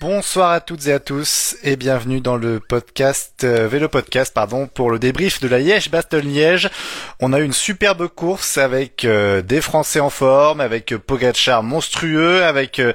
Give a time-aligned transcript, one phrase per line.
[0.00, 4.68] Bonsoir à toutes et à tous et bienvenue dans le podcast euh, vélo podcast pardon
[4.68, 6.70] pour le débrief de la Liège Bastogne Liège.
[7.18, 12.44] On a eu une superbe course avec euh, des Français en forme, avec euh, monstrueux,
[12.44, 12.92] avec euh,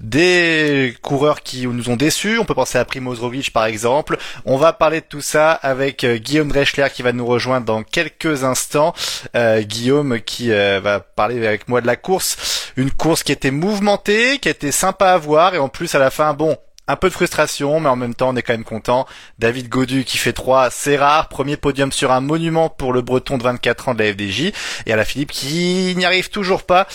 [0.00, 2.38] des coureurs qui nous ont déçus.
[2.38, 4.18] On peut penser à Primoz Roglic par exemple.
[4.44, 7.82] On va parler de tout ça avec euh, Guillaume Dreschler qui va nous rejoindre dans
[7.82, 8.92] quelques instants.
[9.34, 14.48] Guillaume qui va parler avec moi de la course, une course qui était mouvementée, qui
[14.48, 16.28] était sympa à voir et en plus à la fin
[16.92, 19.06] un peu de frustration, mais en même temps, on est quand même content.
[19.38, 21.28] David Godu qui fait 3, c'est rare.
[21.28, 24.52] Premier podium sur un monument pour le breton de 24 ans de la FDJ.
[24.86, 26.86] Et à la Philippe qui n'y arrive toujours pas.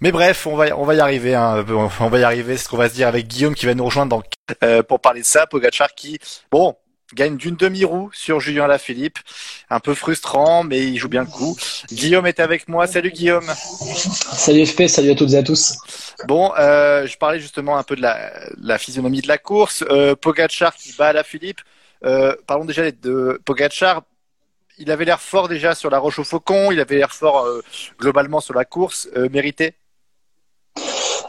[0.00, 1.34] Mais bref, on va, on va y arriver.
[1.34, 1.64] Hein.
[2.00, 2.56] On va y arriver.
[2.56, 4.22] C'est ce qu'on va se dire avec Guillaume qui va nous rejoindre
[4.62, 5.46] euh, pour parler de ça.
[5.46, 6.18] Pogachar qui,
[6.50, 6.76] bon,
[7.14, 9.18] gagne d'une demi-roue sur Julien Lafilippe.
[9.70, 11.56] Un peu frustrant, mais il joue bien le coup.
[11.92, 12.86] Guillaume est avec moi.
[12.86, 13.46] Salut Guillaume.
[13.46, 15.78] Salut FP, salut à toutes et à tous.
[16.26, 19.84] Bon, euh, je parlais justement un peu de la, la physionomie de la course.
[19.90, 21.60] Euh, Pogacar qui bat Lafilippe.
[22.04, 24.02] Euh, parlons déjà de Pogacar.
[24.78, 26.72] Il avait l'air fort déjà sur la Roche au Faucon.
[26.72, 27.62] Il avait l'air fort euh,
[28.00, 29.08] globalement sur la course.
[29.16, 29.74] Euh, mérité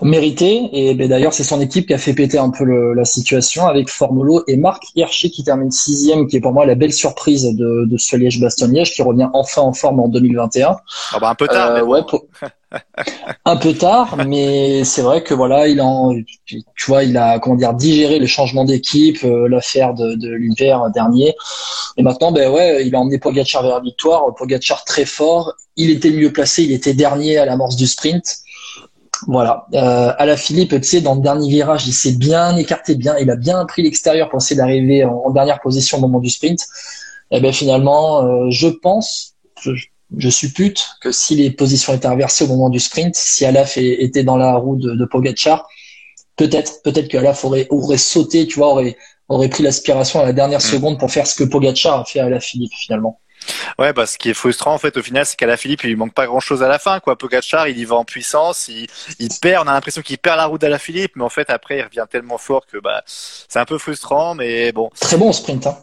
[0.05, 3.05] Mérité, et ben, d'ailleurs c'est son équipe qui a fait péter un peu le, la
[3.05, 6.93] situation avec Formolo et Marc Hirschi qui termine sixième, qui est pour moi la belle
[6.93, 10.77] surprise de, de ce Liège-Bastogne-Liège, qui revient enfin en forme en 2021.
[11.13, 11.71] Ah bah un peu tard.
[11.71, 11.87] Euh, mais bon.
[11.91, 12.25] ouais, pour-
[13.45, 16.13] un peu tard, mais c'est vrai que voilà, il en,
[16.45, 20.83] tu vois, il a comment dire digéré le changement d'équipe, euh, l'affaire de, de l'hiver
[20.93, 21.33] dernier,
[21.97, 24.23] et maintenant, ben ouais, il a emmené Pogacar vers la victoire.
[24.35, 28.25] Pogacar très fort, il était le mieux placé, il était dernier à l'amorce du sprint.
[29.27, 29.65] Voilà.
[29.73, 33.17] Euh, à la Philippe, tu sais, dans le dernier virage, il s'est bien écarté, bien,
[33.17, 36.29] il a bien pris l'extérieur pour essayer d'arriver en, en dernière position au moment du
[36.29, 36.59] sprint.
[37.31, 39.71] Et ben finalement, euh, je pense, je,
[40.17, 44.23] je suppute que si les positions étaient inversées au moment du sprint, si Alaf était
[44.23, 45.67] dans la roue de, de Pogacar,
[46.35, 48.97] peut-être, peut-être que Alaf aurait, aurait sauté, tu vois, aurait,
[49.29, 50.71] aurait pris l'aspiration à la dernière Mm.
[50.73, 53.19] seconde pour faire ce que Pogacar a fait à la Philippe finalement.
[53.79, 55.87] Ouais, bah ce qui est frustrant en fait au final, c'est qu'à la Philippe, il
[55.89, 56.99] lui manque pas grand chose à la fin.
[56.99, 58.87] Quoi, Pogacar, il y va en puissance, il,
[59.19, 59.65] il perd.
[59.65, 61.83] On a l'impression qu'il perd la route à la Philippe, mais en fait après, il
[61.83, 64.35] revient tellement fort que bah c'est un peu frustrant.
[64.35, 65.77] Mais bon, Très bon sprint, hein.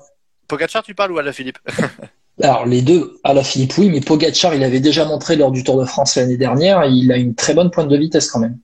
[0.48, 1.58] Pogacar, tu parles ou à la Philippe?
[2.42, 5.64] Alors les deux à la Philippe, oui, mais Pogacar, il avait déjà montré lors du
[5.64, 8.58] Tour de France l'année dernière, il a une très bonne pointe de vitesse quand même.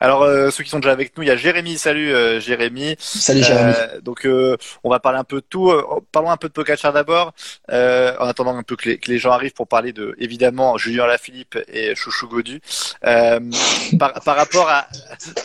[0.00, 1.78] Alors euh, ceux qui sont déjà avec nous, il y a Jérémy.
[1.78, 2.96] Salut euh, Jérémy.
[2.98, 3.72] Salut Jérémy.
[3.76, 5.70] Euh, donc euh, on va parler un peu de tout.
[5.70, 7.32] Euh, parlons un peu de Pogacar d'abord,
[7.70, 10.76] euh, en attendant un peu que les, que les gens arrivent pour parler de évidemment
[10.78, 12.60] Julien Lafilippe et Chouchou Godu.
[13.04, 13.40] Euh,
[13.98, 14.86] par, par rapport à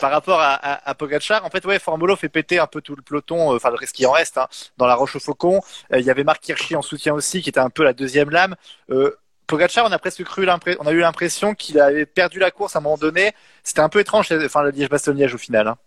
[0.02, 2.96] par rapport à, à, à Pogacar, en fait ouais, Formolo fait péter un peu tout
[2.96, 4.48] le peloton, euh, enfin le reste qui en reste hein,
[4.78, 5.62] dans la Roche au Faucon.
[5.92, 8.30] Euh, Il y avait Marc Hirschi en soutien aussi, qui était un peu la deuxième
[8.30, 8.56] lame.
[8.90, 9.18] Euh,
[9.54, 10.48] Pogacar, on a presque cru
[10.80, 13.34] on a eu l'impression qu'il avait perdu la course à un moment donné.
[13.64, 15.68] C'était un peu étrange, enfin le Liège-Bastogne-Liège au final.
[15.68, 15.78] Hein.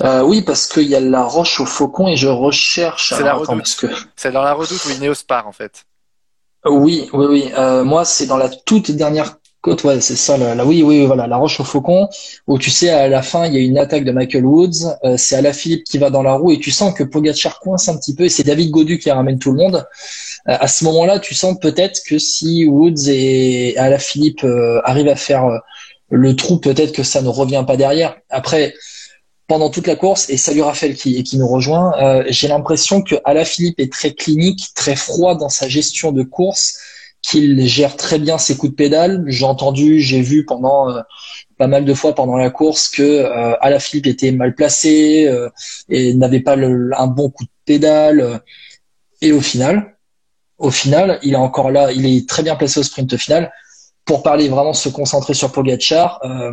[0.00, 3.12] Euh, oui, parce qu'il y a la roche au faucon et je recherche.
[3.14, 3.58] C'est la redoute.
[3.58, 3.86] parce que
[4.16, 5.84] C'est dans la redoute où Ineos part en fait.
[6.64, 7.52] oui, oui, oui.
[7.54, 9.36] Euh, moi, c'est dans la toute dernière
[9.66, 10.36] Ouais, c'est ça.
[10.36, 12.06] La- oui, oui, voilà, la roche au faucon
[12.46, 14.94] où tu sais à la fin il y a une attaque de Michael Woods.
[15.04, 17.96] Euh, c'est Alaphilippe qui va dans la roue et tu sens que Pogacar coince un
[17.96, 19.76] petit peu et c'est David Godu qui ramène tout le monde.
[20.48, 25.16] Euh, à ce moment-là, tu sens peut-être que si Woods et Alaphilippe euh, arrivent à
[25.16, 25.48] faire
[26.10, 28.16] le trou, peut-être que ça ne revient pas derrière.
[28.28, 28.74] Après,
[29.46, 31.92] pendant toute la course, et salut Raphaël qui, qui nous rejoint,
[32.28, 36.78] j'ai l'impression que Alaphilippe est très clinique, très froid dans sa gestion de course,
[37.24, 39.24] qu'il gère très bien ses coups de pédale.
[39.26, 41.00] J'ai entendu, j'ai vu pendant euh,
[41.56, 45.48] pas mal de fois pendant la course que euh, Alaphilippe était mal placé euh,
[45.88, 48.40] et n'avait pas le- un bon coup de pédale.
[49.22, 49.96] et au final,
[50.58, 53.50] au final, il est encore là, il est très bien placé au sprint final.
[54.04, 56.52] Pour parler vraiment se concentrer sur Pogacar, euh,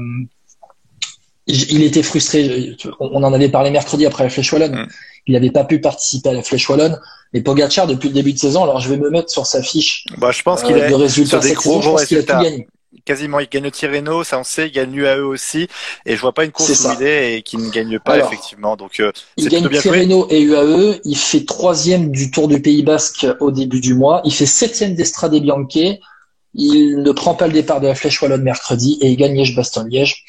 [1.47, 2.77] il était frustré.
[2.99, 4.75] On en avait parlé mercredi après la Flèche Wallonne.
[4.83, 4.87] Mm.
[5.27, 6.99] Il n'avait pas pu participer à la Flèche Wallonne.
[7.33, 10.05] Mais Pogacar, depuis le début de saison, alors je vais me mettre sur sa fiche
[10.17, 11.81] Bah, je pense euh, qu'il est de résultats sur des cette gros, saison.
[11.81, 12.67] Je pense qu'il a tout gagné.
[13.05, 13.39] quasiment.
[13.39, 15.67] Il gagne le Tirreno, ça on sait, il gagne l'UAE aussi.
[16.05, 18.27] Et je vois pas une course où il est et qui ne gagne pas Alors,
[18.27, 18.75] effectivement.
[18.75, 19.79] Donc euh, Il gagne bien.
[19.79, 20.99] Tirreno et UAE.
[21.05, 24.21] Il fait troisième du Tour du Pays Basque au début du mois.
[24.25, 25.77] Il fait septième d'Estrade Bianche.
[26.53, 30.25] Il ne prend pas le départ de la Flèche Wallonne mercredi et il gagne Liège-Bastogne-Liège.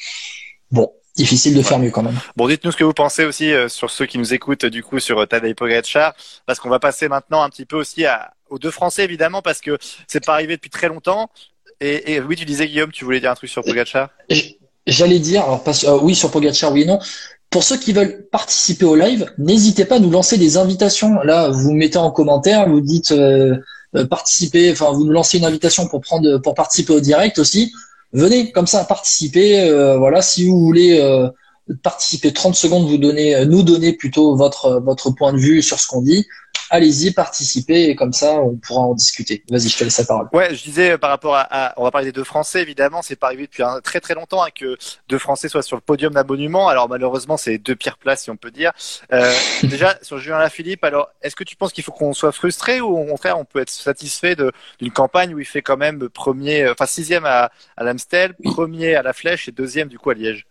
[0.71, 2.17] Bon, difficile de faire mieux quand même.
[2.35, 4.99] Bon, dites-nous ce que vous pensez aussi euh, sur ceux qui nous écoutent du coup
[4.99, 6.13] sur euh, Tadej Pogacar,
[6.45, 9.61] parce qu'on va passer maintenant un petit peu aussi à, aux deux Français évidemment parce
[9.61, 9.77] que
[10.07, 11.29] c'est pas arrivé depuis très longtemps.
[11.81, 14.09] Et, et, oui, tu disais Guillaume, tu voulais dire un truc sur Pogacar?
[14.85, 16.99] J'allais dire, alors pas, euh, oui sur Pogacar, oui et non.
[17.49, 21.21] Pour ceux qui veulent participer au live, n'hésitez pas à nous lancer des invitations.
[21.21, 23.55] Là, vous mettez en commentaire, vous dites euh,
[23.95, 27.71] euh, participer, enfin vous nous lancez une invitation pour prendre, pour participer au direct aussi.
[28.13, 29.69] Venez comme ça participer.
[29.97, 30.99] voilà, si vous voulez
[31.81, 35.61] participer 30 secondes, vous donner, euh, nous donner plutôt votre, euh, votre point de vue
[35.61, 36.27] sur ce qu'on dit.
[36.73, 39.43] Allez-y, participez et comme ça, on pourra en discuter.
[39.47, 40.27] Vas-y, je te laisse la parole.
[40.33, 43.15] Ouais, je disais euh, par rapport à, on va parler des deux Français, évidemment, c'est
[43.15, 44.75] pas arrivé depuis un, très très longtemps hein, que
[45.07, 46.69] deux Français soient sur le podium d'un monument.
[46.69, 48.71] Alors malheureusement, c'est deux pires places, si on peut dire.
[49.11, 49.31] Euh,
[49.63, 52.97] déjà sur Julien Lafilippe, alors est-ce que tu penses qu'il faut qu'on soit frustré ou
[52.97, 54.35] au contraire on peut être satisfait
[54.79, 59.03] d'une campagne où il fait quand même premier, enfin sixième à, à l'Amstel, premier à
[59.03, 60.47] la Flèche et deuxième du coup à Liège?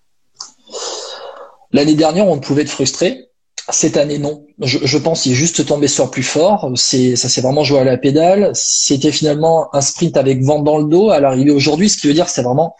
[1.73, 3.32] L'année dernière, on pouvait être frustré.
[3.73, 4.45] Cette année, non.
[4.61, 6.71] Je, pense qu'il est juste tombé sur plus fort.
[6.77, 8.51] C'est, ça s'est vraiment joué à la pédale.
[8.55, 12.15] C'était finalement un sprint avec vent dans le dos à l'arrivée aujourd'hui, ce qui veut
[12.15, 12.77] dire que c'était vraiment,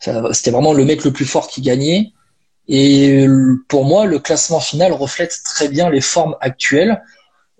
[0.00, 2.12] c'était vraiment le mec le plus fort qui gagnait.
[2.66, 3.26] Et
[3.68, 7.02] pour moi, le classement final reflète très bien les formes actuelles.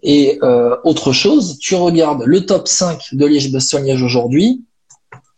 [0.03, 4.65] Et euh, autre chose, tu regardes le top 5 de Liège-Bastogne-Liège aujourd'hui,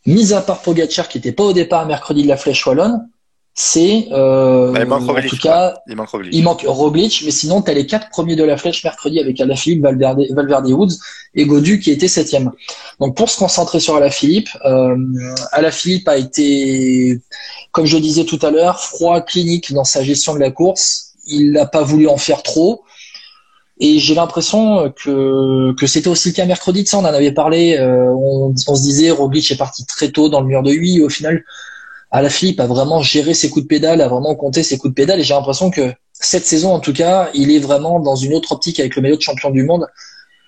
[0.06, 3.08] mis à part Pogacar qui n'était pas au départ mercredi de la Flèche Wallonne,
[3.58, 6.34] c'est euh, bah, il manque Roglic, en tout cas il manque Roglic.
[6.34, 9.40] il manque Roglic mais sinon tu as les quatre premiers de la flèche mercredi avec
[9.40, 10.92] Alaphilippe Valverde Valverde Woods
[11.34, 12.52] et Godu qui était septième.
[13.00, 14.94] Donc pour se concentrer sur Alaphilippe euh,
[15.52, 17.18] Alaphilippe a été
[17.72, 21.14] comme je disais tout à l'heure froid clinique dans sa gestion de la course.
[21.26, 22.82] Il n'a pas voulu en faire trop.
[23.80, 27.32] Et j'ai l'impression que, que c'était aussi le cas mercredi de ça on en avait
[27.32, 30.72] parlé euh, on, on, se disait Roglic est parti très tôt dans le mur de
[30.72, 31.42] 8 au final
[32.10, 35.20] Alaphilippe a vraiment géré ses coups de pédale, a vraiment compté ses coups de pédale,
[35.20, 38.52] et j'ai l'impression que cette saison, en tout cas, il est vraiment dans une autre
[38.52, 39.86] optique avec le maillot de champion du monde.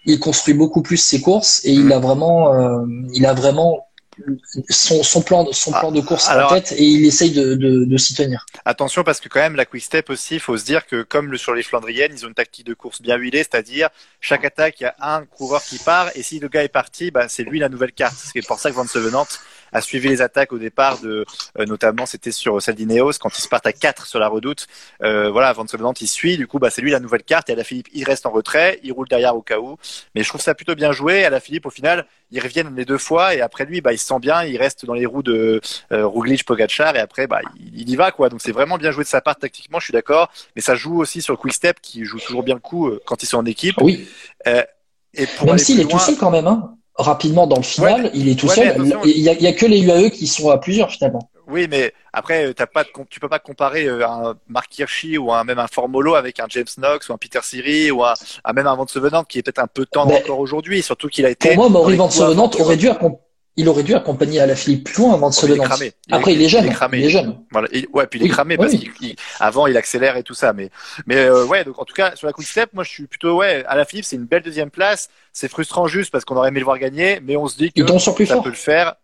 [0.07, 3.89] Il construit beaucoup plus ses courses et il a vraiment, euh, il a vraiment
[4.69, 7.97] son, son, plan, son plan de course en tête et il essaye de, de, de
[7.97, 8.47] s'y tenir.
[8.65, 11.31] Attention parce que quand même la quick step aussi, il faut se dire que comme
[11.31, 13.91] le, sur les Flandriennes, ils ont une tactique de course bien huilée, c'est-à-dire
[14.21, 17.11] chaque attaque, il y a un coureur qui part et si le gars est parti,
[17.11, 18.17] bah, c'est lui la nouvelle carte.
[18.33, 19.27] C'est pour ça que Van Sevenant
[19.73, 21.25] a suivi les attaques au départ de,
[21.59, 24.67] euh, notamment c'était sur Saldineos quand ils se partent à 4 sur la redoute.
[25.03, 27.53] Euh, voilà, Van Sevenant il suit, du coup bah c'est lui la nouvelle carte et
[27.53, 29.77] à la Philippe il reste en retrait, il roule derrière au cas où.
[30.15, 31.25] Mais je trouve ça plutôt bien joué.
[31.25, 33.99] À la Philippe au final, ils reviennent les deux fois et après lui bah il
[33.99, 35.61] se sent bien, il reste dans les roues de
[35.93, 38.29] euh, Roglic, Pogacar et après bah il, y va quoi.
[38.29, 40.31] Donc c'est vraiment bien joué de sa part tactiquement, je suis d'accord.
[40.57, 43.01] Mais ça joue aussi sur le quick step qui joue toujours bien le coup euh,
[43.05, 43.77] quand ils sont en équipe.
[43.81, 44.09] Oui.
[44.47, 44.63] Euh,
[45.15, 46.47] et pour même s'il est tout seul quand même.
[46.47, 48.75] Hein rapidement dans le final, il est tout seul.
[49.05, 51.31] Il y, a, y, a, que les UAE qui sont à plusieurs finalement.
[51.49, 55.33] Oui, mais après, t'as pas de, tu peux pas comparer euh, un Mark Hirschi ou
[55.33, 58.13] un, même un Formolo avec un James Knox ou un Peter Siri ou un,
[58.55, 61.31] même un Van Sevenant qui est peut-être un peu tendre encore aujourd'hui, surtout qu'il a
[61.31, 61.55] été.
[61.55, 62.91] Pour moi, Maury Van Sevenant aurait dû
[63.59, 65.93] il aurait dû accompagner à la Philippe plus loin avant de se le lancer.
[66.13, 66.65] Après, il est jeune.
[66.65, 66.99] Il est cramé.
[66.99, 67.41] Il est jeune.
[67.51, 67.69] Voilà.
[67.93, 70.53] ouais, puis il est cramé parce qu'avant, il accélère et tout ça.
[70.53, 70.71] Mais,
[71.07, 73.39] mais euh, ouais, donc en tout cas, sur la quick step, moi, je suis plutôt,
[73.39, 75.09] ouais, à la Philippe, c'est une belle deuxième place.
[75.33, 77.85] C'est frustrant juste parce qu'on aurait aimé le voir gagner, mais on se dit que
[77.99, 78.95] ça peut le faire.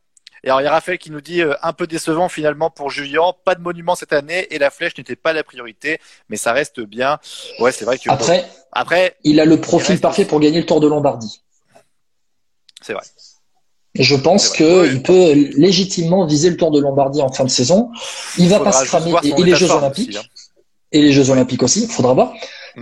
[0.45, 2.91] Et alors, il y a Raphaël qui nous dit euh, un peu décevant finalement pour
[2.91, 5.99] Julien, pas de monument cette année et la flèche n'était pas la priorité,
[6.29, 7.19] mais ça reste bien.
[7.59, 10.81] Ouais, c'est vrai que après, après, il a le profil parfait pour gagner le Tour
[10.81, 11.43] de Lombardie.
[12.83, 13.03] C'est vrai.
[13.96, 17.90] Je pense qu'il peut légitimement viser le Tour de Lombardie en fin de saison.
[18.38, 20.16] Il va pas se cramer et, les Jeux Olympiques.
[20.16, 20.23] Hein.
[20.90, 22.33] Et les Jeux Olympiques aussi, faudra voir.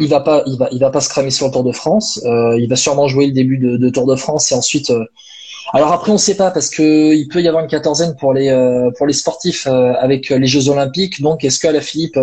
[0.01, 0.11] Il mm.
[0.11, 2.21] va pas, il va, il va pas se cramer sur le Tour de France.
[2.25, 4.91] Euh, il va sûrement jouer le début de, de Tour de France et ensuite.
[4.91, 5.05] Euh...
[5.75, 8.49] Alors après, on sait pas parce que il peut y avoir une quatorzaine pour les
[8.49, 11.21] euh, pour les sportifs euh, avec les Jeux Olympiques.
[11.21, 12.19] Donc, est-ce qu'à la Philippe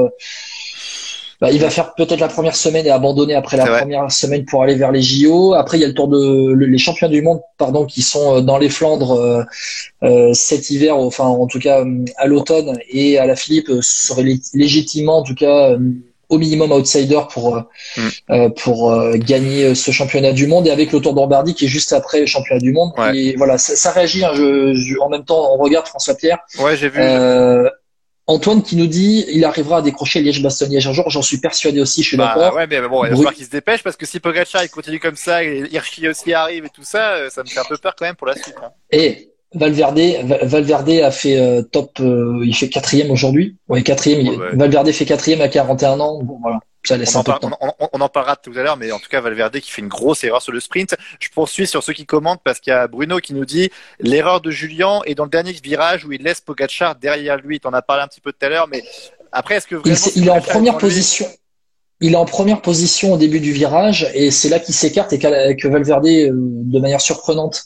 [1.41, 4.62] bah, il va faire peut-être la première semaine et abandonner après la première semaine pour
[4.62, 5.53] aller vers les JO.
[5.53, 8.41] Après, il y a le tour de les champions du monde, pardon, qui sont euh,
[8.41, 9.43] dans les Flandres euh,
[10.03, 11.86] euh, cet hiver, enfin en tout cas
[12.17, 12.77] à l'automne.
[12.89, 15.77] Et à la Philippe serait légitimement, en tout cas
[16.27, 17.63] au minimum outsider pour
[17.98, 18.50] mm.
[18.58, 20.67] pour gagner ce championnat du monde.
[20.67, 22.91] Et avec le Tour de qui est juste après le championnat du monde.
[23.13, 26.75] Et voilà ça, ça réagit hein, je, en même temps on regarde François Pierre ouais
[26.75, 27.00] j'ai vu
[28.29, 31.09] Antoine qui nous dit il arrivera à décrocher Liège-Bastogne-Liège un jour.
[31.09, 32.55] J'en suis persuadé aussi, je suis bah, d'accord.
[32.55, 35.00] Ouais, mais bon, il va falloir qu'il se dépêche parce que si Pogacar il continue
[35.00, 37.77] comme ça et Hirschi aussi arrive et tout ça, euh, ça me fait un peu
[37.77, 38.55] peur quand même pour la suite.
[38.63, 38.69] Hein.
[38.91, 40.00] Et Valverde,
[40.43, 43.57] Valverde a fait euh, top, euh, il fait quatrième aujourd'hui.
[43.67, 44.39] Ouais, quatrième.
[44.53, 46.21] Valverde fait quatrième à 41 ans.
[46.21, 46.59] Bon, voilà
[46.89, 50.24] on, en parlera tout à l'heure, mais en tout cas, Valverde qui fait une grosse
[50.24, 50.95] erreur sur le sprint.
[51.19, 53.69] Je poursuis sur ceux qui commentent parce qu'il y a Bruno qui nous dit
[54.00, 57.59] l'erreur de Julien est dans le dernier virage où il laisse Pogacar derrière lui.
[57.59, 58.83] Tu en as parlé un petit peu tout à l'heure, mais
[59.31, 59.75] après, est-ce que
[60.15, 61.27] il, est en première position
[62.01, 65.19] il est en première position au début du virage et c'est là qu'il s'écarte et
[65.19, 67.65] que Valverde, euh, de manière surprenante,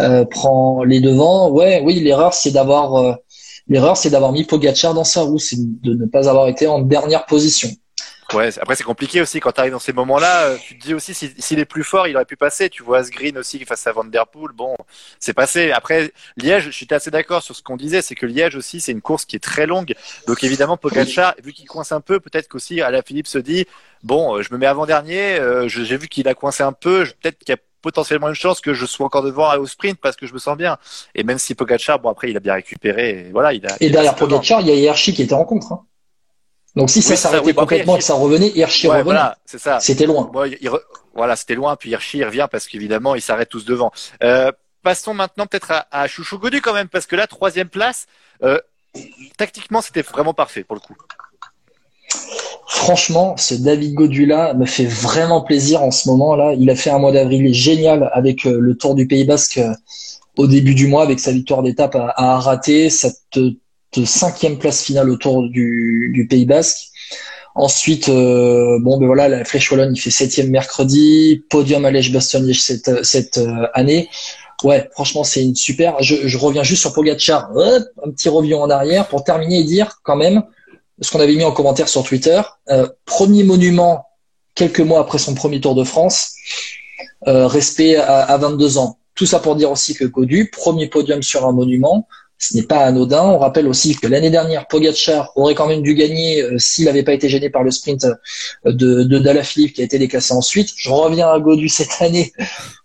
[0.00, 1.48] euh, prend les devants.
[1.50, 3.14] Ouais, oui, l'erreur c'est d'avoir euh,
[3.68, 6.80] l'erreur c'est d'avoir mis Pogacar dans sa roue, c'est de ne pas avoir été en
[6.80, 7.68] dernière position.
[8.34, 10.44] Ouais, après c'est compliqué aussi quand tu arrives dans ces moments-là.
[10.44, 12.70] Euh, tu te dis aussi s'il est plus fort, il aurait pu passer.
[12.70, 14.52] Tu vois Asgreen aussi face à Van Der Poel.
[14.54, 14.76] Bon,
[15.18, 15.70] c'est passé.
[15.70, 18.92] Après Liège, je suis assez d'accord sur ce qu'on disait, c'est que Liège aussi c'est
[18.92, 19.94] une course qui est très longue.
[20.26, 23.66] Donc évidemment Pogacar, vu qu'il coince un peu, peut-être qu'aussi la Philippe se dit
[24.02, 25.38] bon, euh, je me mets avant dernier.
[25.38, 27.04] Euh, j'ai vu qu'il a coincé un peu.
[27.20, 30.16] Peut-être qu'il y a potentiellement une chance que je sois encore devant au sprint parce
[30.16, 30.78] que je me sens bien.
[31.14, 33.26] Et même si Pogacar, bon après il a bien récupéré.
[33.26, 33.76] Et voilà, il a.
[33.80, 35.72] Et derrière Pogacar, il y a Hirschi qui était en contre.
[35.72, 35.84] Hein.
[36.74, 39.02] Donc si ça s'arrêtait complètement et que ça revenait, Hirschi revenait.
[39.02, 39.80] Voilà, c'est ça.
[39.80, 40.30] C'était loin.
[41.14, 41.76] Voilà, c'était loin.
[41.76, 43.92] Puis Hirschi revient parce qu'évidemment, ils s'arrêtent tous devant.
[44.22, 44.50] Euh,
[44.82, 48.06] passons maintenant peut-être à, à Chouchou Godu quand même, parce que là, troisième place,
[48.42, 48.58] euh,
[49.36, 50.96] tactiquement, c'était vraiment parfait pour le coup.
[52.66, 56.54] Franchement, ce David Godu-là me fait vraiment plaisir en ce moment-là.
[56.54, 59.60] Il a fait un mois d'avril génial avec euh, le Tour du Pays Basque
[60.38, 62.60] au début du mois avec sa victoire d'étape à, à
[64.04, 66.88] cinquième place finale autour du, du Pays Basque.
[67.54, 72.54] Ensuite, euh, bon ben voilà, la Flèche Wallonne, il fait septième mercredi, podium à Lèche-Bastogne
[72.54, 74.08] cette, cette euh, année.
[74.64, 76.02] Ouais, franchement, c'est une super.
[76.02, 80.00] Je, je, reviens juste sur Pogacar, un petit review en arrière pour terminer et dire
[80.02, 80.44] quand même
[81.00, 82.40] ce qu'on avait mis en commentaire sur Twitter.
[82.70, 84.06] Euh, premier monument
[84.54, 86.32] quelques mois après son premier Tour de France,
[87.26, 88.98] euh, respect à, à 22 ans.
[89.14, 92.06] Tout ça pour dire aussi que Godu, premier podium sur un monument,
[92.42, 93.22] ce n'est pas anodin.
[93.22, 97.04] On rappelle aussi que l'année dernière, Pogacar aurait quand même dû gagner euh, s'il n'avait
[97.04, 100.34] pas été gêné par le sprint euh, de, de Dalla Philippe qui a été déclassé
[100.34, 100.70] ensuite.
[100.76, 102.32] Je reviens à Godu cette année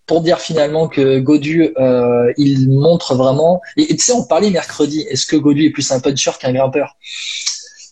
[0.06, 3.60] pour dire finalement que Godu, euh, il montre vraiment.
[3.78, 5.02] Et tu sais, on parlait mercredi.
[5.10, 6.96] Est-ce que Godu est plus un puncher qu'un grimpeur?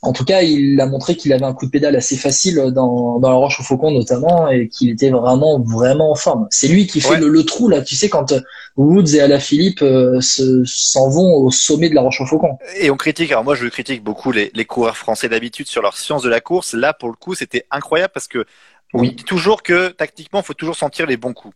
[0.04, 3.18] En tout cas, il a montré qu'il avait un coup de pédale assez facile dans,
[3.18, 6.48] dans la Roche au Faucon notamment et qu'il était vraiment vraiment en forme.
[6.52, 7.82] C'est lui qui fait le, trou là.
[7.82, 8.32] Tu sais quand
[8.78, 12.58] Woods et Alaphilippe euh, s'en vont au sommet de la Roche au Faucon.
[12.78, 13.32] Et on critique.
[13.32, 16.42] Alors moi, je critique beaucoup les, les coureurs français d'habitude sur leur science de la
[16.42, 16.74] course.
[16.74, 18.46] Là, pour le coup, c'était incroyable parce que
[18.94, 19.10] oui.
[19.10, 21.56] On dit toujours que tactiquement, il faut toujours sentir les bons coups.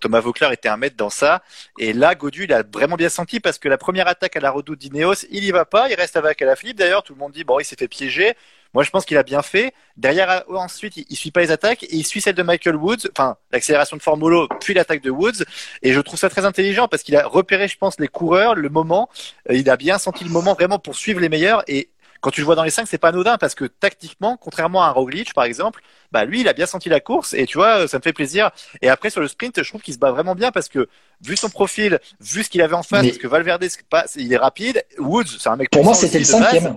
[0.00, 1.42] Thomas Vauclair était un maître dans ça.
[1.78, 4.50] Et là, Godu, il a vraiment bien senti parce que la première attaque à la
[4.50, 5.90] redoute d'Ineos, il y va pas.
[5.90, 6.78] Il reste avec Alaphilippe.
[6.78, 8.34] D'ailleurs, tout le monde dit, bon, il s'est fait piéger.
[8.74, 9.72] Moi, je pense qu'il a bien fait.
[9.96, 13.36] Derrière, ensuite, il, suit pas les attaques et il suit celle de Michael Woods, enfin,
[13.50, 15.44] l'accélération de Formolo, puis l'attaque de Woods.
[15.82, 18.68] Et je trouve ça très intelligent parce qu'il a repéré, je pense, les coureurs, le
[18.68, 19.08] moment.
[19.50, 21.64] Euh, il a bien senti le moment vraiment pour suivre les meilleurs.
[21.66, 21.90] Et
[22.20, 24.88] quand tu le vois dans les cinq, c'est pas anodin parce que tactiquement, contrairement à
[24.88, 25.80] un Roglic par exemple,
[26.12, 28.50] bah lui, il a bien senti la course et tu vois, ça me fait plaisir.
[28.82, 30.88] Et après sur le sprint, je trouve qu'il se bat vraiment bien parce que
[31.20, 34.36] vu son profil, vu ce qu'il avait en face, parce que Valverde, pas, il est
[34.36, 34.84] rapide.
[34.98, 35.70] Woods, c'est un mec.
[35.70, 36.76] Pour moi, c'était le cinquième.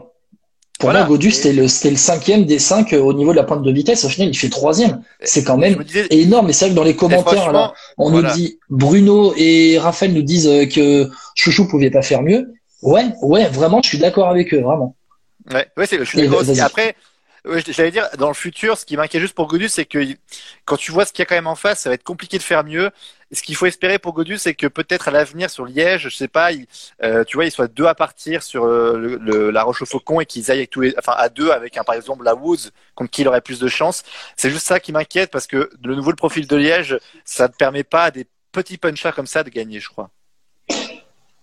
[0.79, 3.43] Pour moi, Godu, c'était le, c'était le cinquième des cinq euh, au niveau de la
[3.43, 4.03] pointe de vitesse.
[4.03, 5.03] Au final, il fait troisième.
[5.21, 6.49] C'est quand même énorme.
[6.49, 10.23] Et c'est vrai que dans les commentaires, là, on nous dit, Bruno et Raphaël nous
[10.23, 12.53] disent euh, que Chouchou pouvait pas faire mieux.
[12.81, 14.95] Ouais, ouais, vraiment, je suis d'accord avec eux, vraiment.
[15.49, 16.59] Ouais, ouais c'est, je suis d'accord aussi.
[16.59, 16.95] Après,
[17.43, 19.99] j'allais dire, dans le futur, ce qui m'inquiète juste pour Godus, c'est que
[20.65, 22.37] quand tu vois ce qu'il y a quand même en face, ça va être compliqué
[22.37, 22.91] de faire mieux.
[23.31, 26.15] Et ce qu'il faut espérer pour Godus, c'est que peut-être à l'avenir sur Liège, je
[26.15, 26.67] sais pas, il,
[27.03, 30.19] euh, tu vois, il soit deux à partir sur euh, le, la Roche au Faucon
[30.19, 32.69] et qu'ils aillent avec tous les, enfin à deux avec un par exemple la Woods
[32.93, 34.03] contre qui il aurait plus de chance.
[34.35, 37.53] C'est juste ça qui m'inquiète parce que de nouveau le profil de Liège, ça ne
[37.53, 40.09] permet pas à des petits punchers comme ça de gagner, je crois.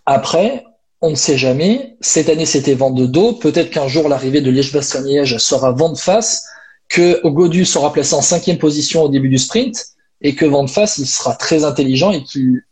[0.04, 0.64] Après,
[1.00, 1.96] on ne sait jamais.
[2.00, 3.32] Cette année, c'était vent de dos.
[3.34, 6.44] Peut-être qu'un jour, l'arrivée de Liège-Bastogne-Liège sera vent de face,
[6.88, 9.86] que Godu sera placé en cinquième position au début du sprint,
[10.20, 12.62] et que vent de face, il sera très intelligent et qu'il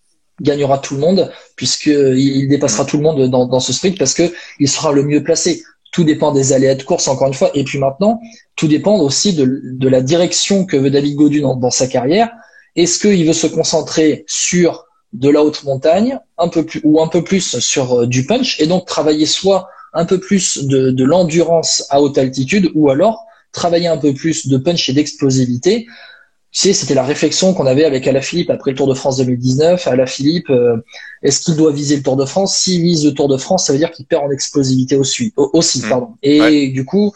[0.40, 4.68] gagnera tout le monde, puisqu'il dépassera tout le monde dans, ce sprint, parce que il
[4.68, 5.62] sera le mieux placé.
[5.92, 7.50] Tout dépend des aléas de course, encore une fois.
[7.54, 8.21] Et puis maintenant,
[8.56, 12.30] tout dépend aussi de, la direction que veut David Godu dans, dans sa carrière.
[12.75, 14.85] Est-ce qu'il veut se concentrer sur
[15.18, 18.61] de la haute montagne, un peu plus ou un peu plus sur euh, du punch,
[18.61, 23.25] et donc travailler soit un peu plus de, de l'endurance à haute altitude, ou alors
[23.52, 25.87] travailler un peu plus de punch et d'explosivité.
[26.52, 29.87] Tu sais, c'était la réflexion qu'on avait avec Alaphilippe après le Tour de France 2019.
[29.88, 30.76] Alaphilippe, euh,
[31.23, 32.56] est-ce qu'il doit viser le Tour de France?
[32.56, 35.32] S'il vise le Tour de France, ça veut dire qu'il perd en explosivité aussi.
[35.37, 35.88] aussi mmh.
[35.88, 36.08] pardon.
[36.23, 37.12] Et du coup,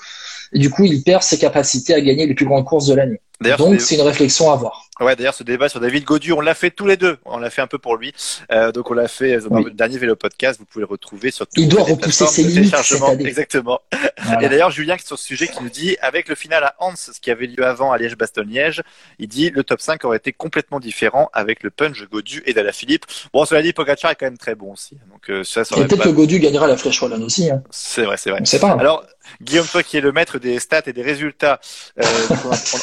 [0.52, 3.20] du coup, il perd ses capacités à gagner les plus grandes courses de l'année.
[3.58, 4.89] Donc, c'est une réflexion à avoir.
[5.00, 7.18] Ouais, d'ailleurs, ce débat sur David Godu, on l'a fait tous les deux.
[7.24, 8.12] On l'a fait un peu pour lui.
[8.52, 9.64] Euh, donc, on l'a fait dans Oui.
[9.64, 10.58] le dernier vélo podcast.
[10.58, 12.74] Vous pouvez le retrouver sur Il doit repousser ses limites.
[13.20, 13.80] Exactement.
[14.22, 14.42] Voilà.
[14.42, 16.74] Et d'ailleurs, Julien, qui est sur ce sujet, qui nous dit, avec le final à
[16.78, 18.82] Hans, ce qui avait lieu avant à Liège-Bastogne-Liège,
[19.18, 23.04] il dit, le top 5 aurait été complètement différent avec le punch Godu et Philippe.
[23.32, 24.98] Bon, cela dit, Pogacar est quand même très bon aussi.
[25.10, 26.04] Donc, euh, ça, ça Et peut-être pas...
[26.04, 27.50] que Godu gagnera la Flèche Wallonne aussi.
[27.50, 27.62] Hein.
[27.70, 28.40] C'est vrai, c'est vrai.
[28.42, 28.72] On sait pas.
[28.72, 29.04] Alors,
[29.40, 31.60] Guillaume, toi qui es le maître des stats et des résultats,
[32.00, 32.04] euh,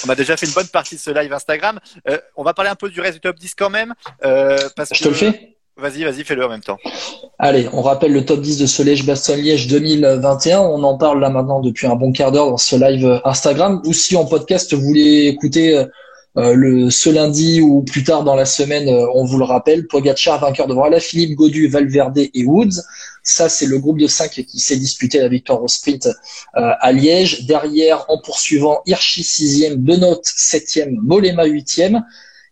[0.05, 1.79] on a déjà fait une bonne partie de ce live Instagram.
[2.09, 3.93] Euh, on va parler un peu du reste du top 10 quand même.
[4.23, 5.03] Euh, parce Je que...
[5.03, 6.79] te le fais Vas-y, vas-y, fais-le en même temps.
[7.37, 10.59] Allez, on rappelle le top 10 de ce Liège-Bastogne-Liège 2021.
[10.59, 13.83] On en parle là maintenant depuis un bon quart d'heure dans ce live Instagram.
[13.85, 15.85] Ou si en podcast vous voulez écouter
[16.37, 19.85] euh, le ce lundi ou plus tard dans la semaine, on vous le rappelle.
[19.85, 22.81] Pogacar vainqueur devant Philippe Godu, Valverde et Woods.
[23.29, 26.11] Ça, c'est le groupe de 5 qui s'est disputé la victoire au sprint euh,
[26.79, 27.45] à Liège.
[27.45, 32.03] Derrière, en poursuivant, Hirschi 6e, Benoît 7e, Molema 8e.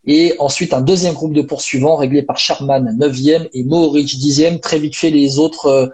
[0.06, 4.60] Et ensuite, un deuxième groupe de poursuivants réglé par Sharman 9e et Mohoric 10e.
[4.60, 5.88] Très vite fait, les autres, euh,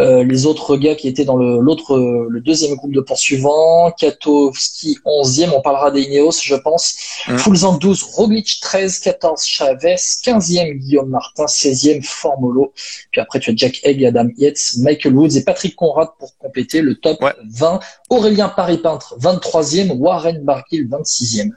[0.00, 3.92] euh, les autres gars qui étaient dans le, l'autre, le deuxième groupe de poursuivants.
[3.92, 6.96] Katowski 11e, on parlera des Ineos, je pense.
[7.28, 7.38] Mm.
[7.38, 12.72] Fulzang 12, Roglic 13, 14, Chavez, 15e Guillaume Martin, 16e Formolo.
[13.12, 16.80] Puis après, tu as Jack Egg, Adam Yates, Michael Woods et Patrick Conrad pour compléter
[16.80, 17.34] le top Ouais.
[17.50, 17.80] 20.
[18.08, 21.50] Aurélien Paris-Peintre, 23e, Warren Barguil, 26e.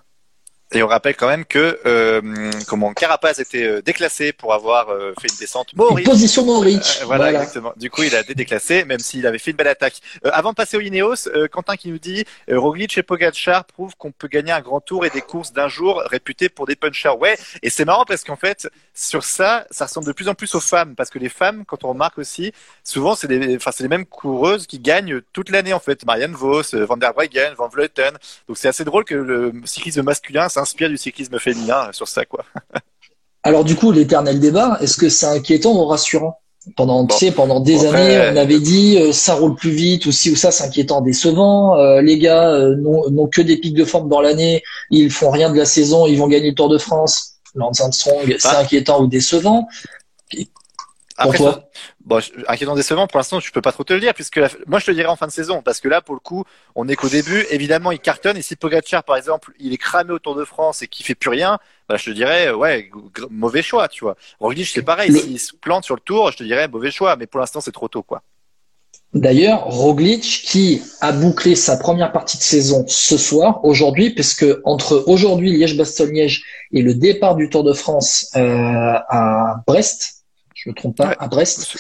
[0.74, 5.14] Et on rappelle quand même que euh, comment Carapaz était euh, déclassé pour avoir euh,
[5.22, 6.06] fait une descente Mohoric.
[6.06, 7.00] position Mohoric.
[7.02, 7.74] Euh, voilà, exactement.
[7.78, 9.96] Du coup, il a été déclassé, même s'il avait fait une belle attaque.
[10.26, 13.66] Euh, avant de passer au Ineos, euh, Quentin qui nous dit euh, Roglic et Pogacar
[13.66, 16.76] prouvent qu'on peut gagner un grand tour et des courses d'un jour réputées pour des
[16.76, 17.10] punchers.
[17.20, 20.54] Ouais, et c'est marrant parce qu'en fait, sur ça, ça ressemble de plus en plus
[20.56, 22.52] aux femmes, parce que les femmes, quand on remarque aussi,
[22.84, 26.06] souvent c'est des, enfin c'est les mêmes coureuses qui gagnent toute l'année en fait.
[26.06, 28.14] Marianne Vos, euh, Van der Breggen, Van Vleuten.
[28.48, 32.26] Donc c'est assez drôle que le cyclisme masculin s'inspire du cyclisme féminin euh, sur ça,
[32.26, 32.46] quoi.
[33.44, 36.40] Alors du coup, l'éternel débat, est-ce que c'est inquiétant ou rassurant?
[36.78, 37.14] Pendant, Bon.
[37.14, 40.06] tu sais, pendant des Bon, après, années, on avait dit euh, ça roule plus vite
[40.06, 41.78] ou ci ou ça, c'est inquiétant, décevant.
[41.78, 45.30] Euh, les gars euh, n'ont n'ont que des pics de forme dans l'année, ils font
[45.30, 47.33] rien de la saison, ils vont gagner le Tour de France.
[47.56, 48.60] Lance Armstrong, c'est Bah.
[48.60, 49.68] inquiétant ou décevant
[51.18, 51.70] Après, toi
[52.06, 54.80] bon, inquiétant décevant, pour l'instant, je peux pas trop te le dire, puisque la- moi,
[54.80, 56.44] je te le dirais en fin de saison, parce que là, pour le coup,
[56.76, 57.46] on est qu'au début.
[57.52, 60.82] Évidemment, il cartonne, et si Pogacar, par exemple, il est cramé au Tour de France
[60.82, 62.90] et qu'il fait plus rien, bah, je te dirais, euh, ouais,
[63.30, 64.16] mauvais choix, tu vois.
[64.40, 67.28] Roglic, c'est pareil, s'il se plante sur le Tour, je te dirais mauvais choix, mais
[67.28, 68.24] pour l'instant, c'est trop tôt, quoi.
[69.14, 74.62] D'ailleurs, Roglic qui a bouclé sa première partie de saison ce soir, aujourd'hui, parce que
[74.66, 80.24] entre aujourd'hui Liège-Bastogne-Liège et le départ du Tour de France euh, à Brest,
[80.56, 81.16] je me trompe pas, Ouais.
[81.20, 81.76] à Brest,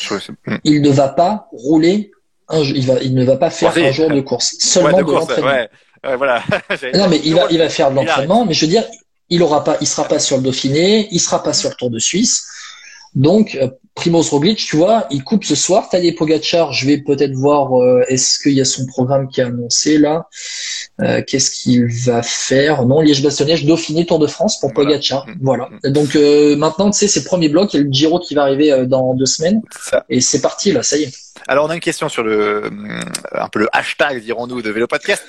[0.46, 0.58] hmm.
[0.64, 2.12] il ne va pas rouler,
[2.50, 5.12] un, il va, il ne va pas faire un jour de course, seulement Ouais, de,
[5.12, 5.48] l'entraînement.
[5.48, 5.70] ouais.
[6.06, 6.44] Ouais, voilà.
[6.94, 8.84] Non, mais il va, il va faire de l'entraînement, mais je veux dire,
[9.30, 11.90] il aura pas, il sera pas sur le Dauphiné, il sera pas sur le Tour
[11.90, 12.46] de Suisse.
[13.16, 15.90] Donc, euh, Primoz Roglic, tu vois, il coupe ce soir.
[15.90, 19.44] Tadej Pogacar, je vais peut-être voir, euh, est-ce qu'il y a son programme qui est
[19.44, 20.28] annoncé là?
[21.02, 22.86] Euh, Qu'est-ce qu'il va faire?
[22.86, 24.90] Non, Liège-Bastogne-Liège, Dauphiné, Tour de France pour Voilà.
[24.92, 25.28] Pogacar.
[25.28, 25.34] Mm.
[25.42, 25.70] Voilà.
[25.86, 28.34] Donc euh, maintenant, tu sais, c'est le premier bloc, il y a le Giro qui
[28.36, 30.06] va arriver dans deux semaines, ça.
[30.10, 31.14] et c'est parti là, ça y est.
[31.48, 32.70] Alors on a une question sur le
[33.34, 35.24] un peu le hashtag dirons-nous de Vélo Podcast.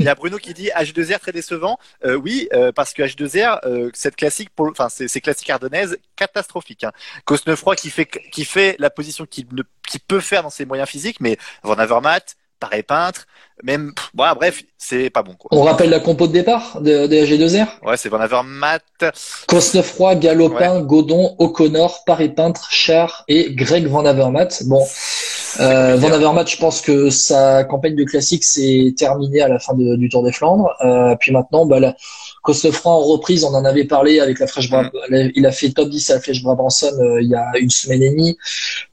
[0.00, 1.78] Il y a Bruno qui dit H2R très décevant.
[2.04, 6.84] Oui, parce que H2R euh, cette classique enfin c'est c'est classique ardennaise catastrophique.
[6.84, 6.92] Hein.
[7.24, 10.88] Cosnefroy qui fait qui fait la position qu'il ne qui peut faire dans ses moyens
[10.88, 12.20] physiques, mais Van Avermaet,
[12.60, 13.26] pareil peintre,
[13.62, 15.48] même voilà, bref c'est pas bon quoi.
[15.52, 18.80] On rappelle la compo de départ de, de AG2R Ouais c'est Van Avermaet.
[19.46, 24.48] Cosnefroy, Galopin, Godon, O'Connor, Paris Peintre, Char et Greg Van Avermaet.
[24.66, 24.84] Bon,
[25.60, 29.74] euh, Van Avermaet, je pense que sa campagne de classique s'est terminée à la fin
[29.74, 30.74] de- du Tour des Flandres.
[30.84, 31.94] Euh, puis maintenant, bah, la,
[32.42, 35.88] Cosnefroy en reprise, on en avait parlé avec la Flèche Bra- Il a fait top
[35.90, 38.36] 10 à la Flèche Brabanson euh, il y a une semaine et demie.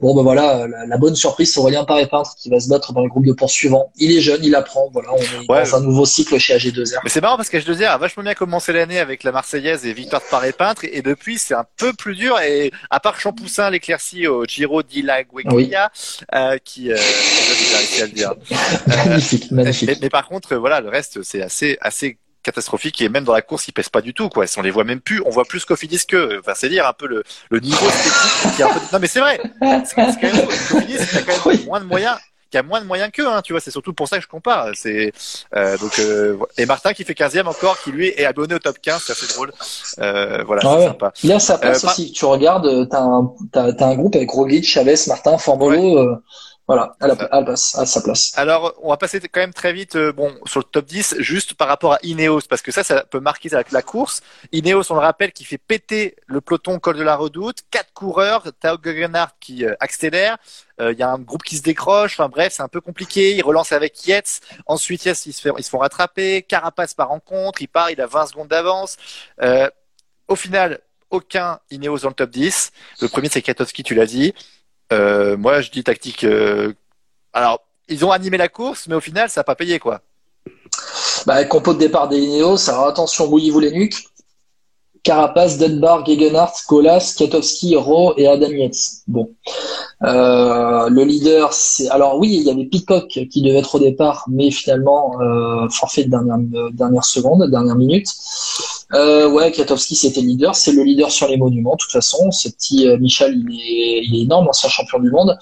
[0.00, 2.92] Bon, ben voilà, la, la bonne surprise, c'est Aurélien Paris Peintre qui va se battre
[2.92, 3.90] dans le groupe de poursuivants.
[3.96, 4.90] Il est jeune, il apprend.
[4.92, 5.62] Voilà, on est Ouais.
[5.64, 6.98] dans un nouveau cycle chez AG2R.
[7.04, 9.92] Mais c'est marrant parce que H2R a vachement bien commencé l'année avec la Marseillaise et
[9.92, 13.18] victoire de Paris peintre et, et depuis c'est un peu plus dur et à part
[13.18, 15.90] Champoussin l'éclairci au Giro di Lagueglia
[16.34, 16.96] euh, qui euh,
[18.00, 18.34] le dire.
[18.86, 19.88] magnifique, magnifique.
[19.88, 22.18] Mais, mais par contre, euh, voilà, le reste, c'est assez, assez
[22.52, 24.44] catastrophique et même dans la course, ils pèsent pas du tout, quoi.
[24.56, 25.22] On les voit même plus.
[25.26, 28.62] On voit plus Cofidis que, enfin, c'est dire un peu le, le niveau technique qui
[28.62, 29.40] est un peu, non, mais c'est vrai.
[29.60, 32.16] C'est c'est quand même, Cofidis, qui a quand même moins de moyens,
[32.50, 33.60] qui a moins de moyens qu'eux, hein, tu vois.
[33.60, 34.68] C'est surtout pour ça que je compare.
[34.74, 35.12] C'est,
[35.54, 38.78] euh, donc, euh, et Martin qui fait 15e encore, qui lui est abonné au top
[38.80, 39.52] 15, c'est assez drôle.
[40.00, 40.86] Euh, voilà, Ah ouais.
[40.86, 41.12] sympa.
[41.22, 42.12] Il a sa place Euh, par- aussi.
[42.12, 46.16] Tu regardes, t'as un, t'as un groupe avec Roglic, Chavez, Martin, Formolo.
[46.68, 48.34] Voilà, à, la, à, place, à sa place.
[48.36, 51.54] Alors, on va passer quand même très vite, euh, bon, sur le top 10, juste
[51.54, 54.20] par rapport à Ineos, parce que ça, ça peut marquer la, la course.
[54.52, 58.44] Ineos, on le rappelle, qui fait péter le peloton col de la Redoute, quatre coureurs,
[58.60, 60.36] Tao Gegenhardt qui euh, accélère,
[60.80, 63.34] il y a un groupe qui se décroche, enfin bref, c'est un peu compliqué.
[63.34, 67.08] Il relance avec Yates, ensuite Yates, ils se, fait, ils se font rattraper, Carapace par
[67.08, 68.96] rencontre, il part, il a 20 secondes d'avance.
[70.28, 72.70] au final, aucun Ineos dans le top 10.
[73.00, 74.34] Le premier, c'est Katowski, tu l'as dit.
[74.92, 76.24] Euh, moi, je dis tactique.
[76.24, 76.72] Euh...
[77.32, 80.00] Alors, ils ont animé la course, mais au final, ça n'a pas payé, quoi.
[81.26, 84.04] Bah, compo de départ des Ineos, alors attention, mouillez-vous les nuques.
[85.02, 89.02] Carapace, Dunbar, Gegenhardt, Kolas, Katowski, Ro et Adam Yates.
[89.06, 89.30] Bon.
[90.02, 91.88] Euh, le leader, c'est.
[91.88, 95.16] Alors oui, il y avait Peacock qui devait être au départ, mais finalement,
[95.70, 96.38] forfait de dernière,
[96.72, 98.08] dernière seconde, dernière minute.
[98.94, 100.54] Euh, ouais, Katowski, c'était le leader.
[100.54, 102.30] C'est le leader sur les monuments, de toute façon.
[102.30, 105.38] Ce petit euh, Michel, il est, il est énorme, ancien champion du monde.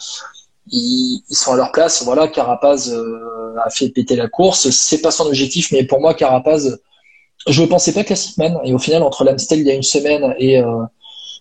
[0.68, 2.02] Ils, ils, sont à leur place.
[2.04, 4.68] Voilà, Carapaz euh, a fait péter la course.
[4.70, 6.78] C'est pas son objectif, mais pour moi, Carapaz
[7.46, 8.62] je ne pensais pas classiquement.
[8.64, 10.84] Et au final, entre l'Amstel il y a une semaine et, euh,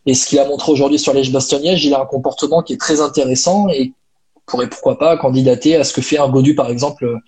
[0.05, 2.79] et ce qu'il a montré aujourd'hui sur liège bastogne il a un comportement qui est
[2.79, 3.93] très intéressant et
[4.45, 7.19] pourrait pourquoi pas candidater à ce que fait un Godu par exemple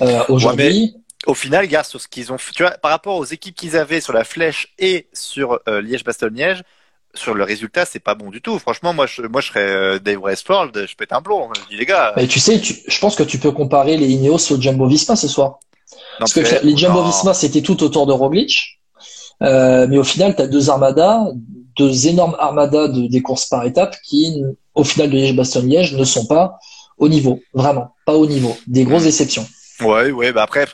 [0.00, 0.94] euh, aujourd'hui.
[1.26, 4.00] Au final, gars, sur ce qu'ils ont, tu vois, par rapport aux équipes qu'ils avaient
[4.00, 6.62] sur la flèche et sur euh, Liège-Bastogne-Liège,
[7.14, 8.58] sur le résultat, c'est pas bon du tout.
[8.58, 11.50] Franchement, moi, je, moi, je serais euh, Dave Westfold, je pète un plomb.
[11.54, 12.12] Je dis les gars.
[12.16, 15.14] Mais tu sais, tu, je pense que tu peux comparer les Ineos au Jumbo Visma
[15.16, 15.58] ce soir.
[16.18, 18.80] Parce que les Jumbo Visma, c'était tout autour de Roglic.
[19.42, 21.26] Euh, mais au final, tu as deux armadas,
[21.76, 24.42] deux énormes armadas de, des courses par étapes qui,
[24.74, 26.58] au final de Liège-Bastogne-Liège, ne sont pas
[26.96, 27.40] au niveau.
[27.52, 28.56] Vraiment, pas au niveau.
[28.66, 29.46] Des grosses déceptions.
[29.84, 30.66] Ouais, ouais, bah après,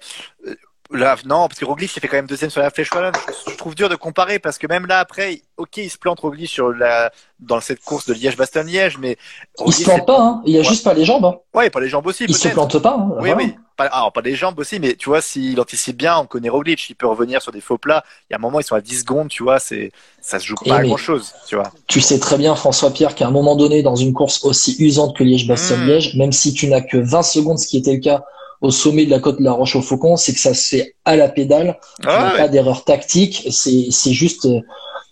[0.90, 3.12] Là, non, parce que Roglic il fait quand même deuxième sur la flèche wallonne.
[3.46, 6.48] Je, trouve dur de comparer parce que même là après, ok, il se plante Roglic
[6.48, 9.18] sur la dans cette course de Liège-Bastogne-Liège, mais
[9.66, 10.18] il se plante pas.
[10.18, 10.42] Hein.
[10.46, 11.26] Il a juste pas les jambes.
[11.26, 11.36] Hein.
[11.52, 12.24] Ouais, pas les jambes aussi.
[12.26, 12.96] Il se plante pas.
[12.98, 13.10] Hein.
[13.20, 13.54] Oui, oui.
[13.76, 16.88] Pas, alors, pas les jambes aussi, mais tu vois, s'il anticipe bien, on connaît Roglic,
[16.88, 18.02] il peut revenir sur des faux plats.
[18.28, 19.92] Il y a un moment, ils sont à 10 secondes, tu vois, c'est
[20.22, 21.70] ça se joue pas à grand chose, tu vois.
[21.86, 25.14] Tu sais très bien, François Pierre, qu'à un moment donné, dans une course aussi usante
[25.14, 26.18] que Liège-Bastogne-Liège, mmh.
[26.18, 28.24] même si tu n'as que 20 secondes, ce qui était le cas
[28.60, 30.94] au sommet de la côte de la Roche au Faucon, c'est que ça se fait
[31.04, 31.78] à la pédale.
[32.04, 33.46] Ah, pas d'erreur tactique.
[33.50, 34.60] C'est, c'est juste, euh,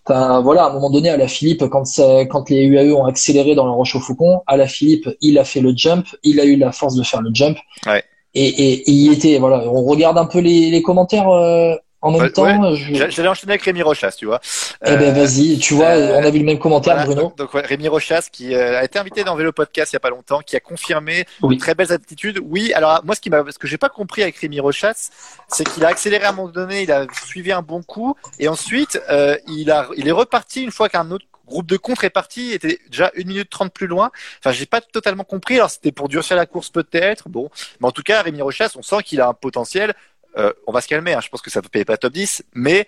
[0.05, 3.05] enfin, voilà, à un moment donné, à la Philippe, quand ça, quand les UAE ont
[3.05, 6.41] accéléré dans la Roche au Faucon, à la Philippe, il a fait le jump, il
[6.41, 7.57] a eu la force de faire le jump.
[7.87, 8.03] Ouais.
[8.35, 11.29] Et, et, et il était, voilà, on regarde un peu les, les commentaires.
[11.29, 11.75] Euh,
[12.07, 14.41] en même temps, j'allais enchaîner avec Rémi Rochas, tu vois.
[14.85, 17.33] Eh ben vas-y, tu vois, euh, on a vu le même commentaire, Bruno.
[17.37, 20.01] Donc, ouais, Rémi Rochas qui euh, a été invité dans Vélo Podcast il y a
[20.01, 21.57] pas longtemps, qui a confirmé oui.
[21.57, 22.41] de très belles attitudes.
[22.43, 25.11] Oui, alors moi ce qui m'a, ce que j'ai pas compris avec Rémi Rochas,
[25.49, 28.49] c'est qu'il a accéléré à un moment donné, il a suivi un bon coup, et
[28.49, 32.11] ensuite euh, il a, il est reparti une fois qu'un autre groupe de contre est
[32.11, 34.11] parti, était déjà une minute trente plus loin.
[34.41, 35.55] Enfin, j'ai pas totalement compris.
[35.55, 37.29] Alors, c'était pour durcir la course peut-être.
[37.29, 39.95] Bon, mais en tout cas, Rémi Rochas, on sent qu'il a un potentiel.
[40.37, 42.45] Euh, on va se calmer, hein, je pense que ça ne paye pas top 10,
[42.55, 42.87] mais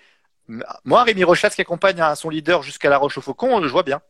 [0.83, 4.01] moi, Rémi Rochas qui accompagne son leader jusqu'à la Roche au Faucon, je vois bien.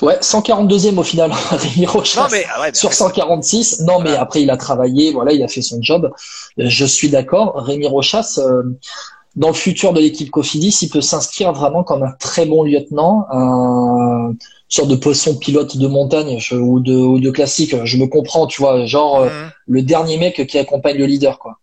[0.00, 2.28] Ouais, 142e au final, Rémi Rochas.
[2.56, 3.80] Ah sur 146.
[3.80, 6.12] Non, mais après, il a travaillé, voilà, il a fait son job.
[6.58, 7.54] Je suis d'accord.
[7.64, 8.64] Rémi Rochas, euh,
[9.36, 13.26] dans le futur de l'équipe Cofidis, il peut s'inscrire vraiment comme un très bon lieutenant,
[13.30, 14.34] un
[14.68, 17.76] sorte de poisson pilote de montagne ou, de, ou de classique.
[17.84, 19.30] Je me comprends, tu vois, genre mmh.
[19.68, 21.58] le dernier mec qui accompagne le leader, quoi.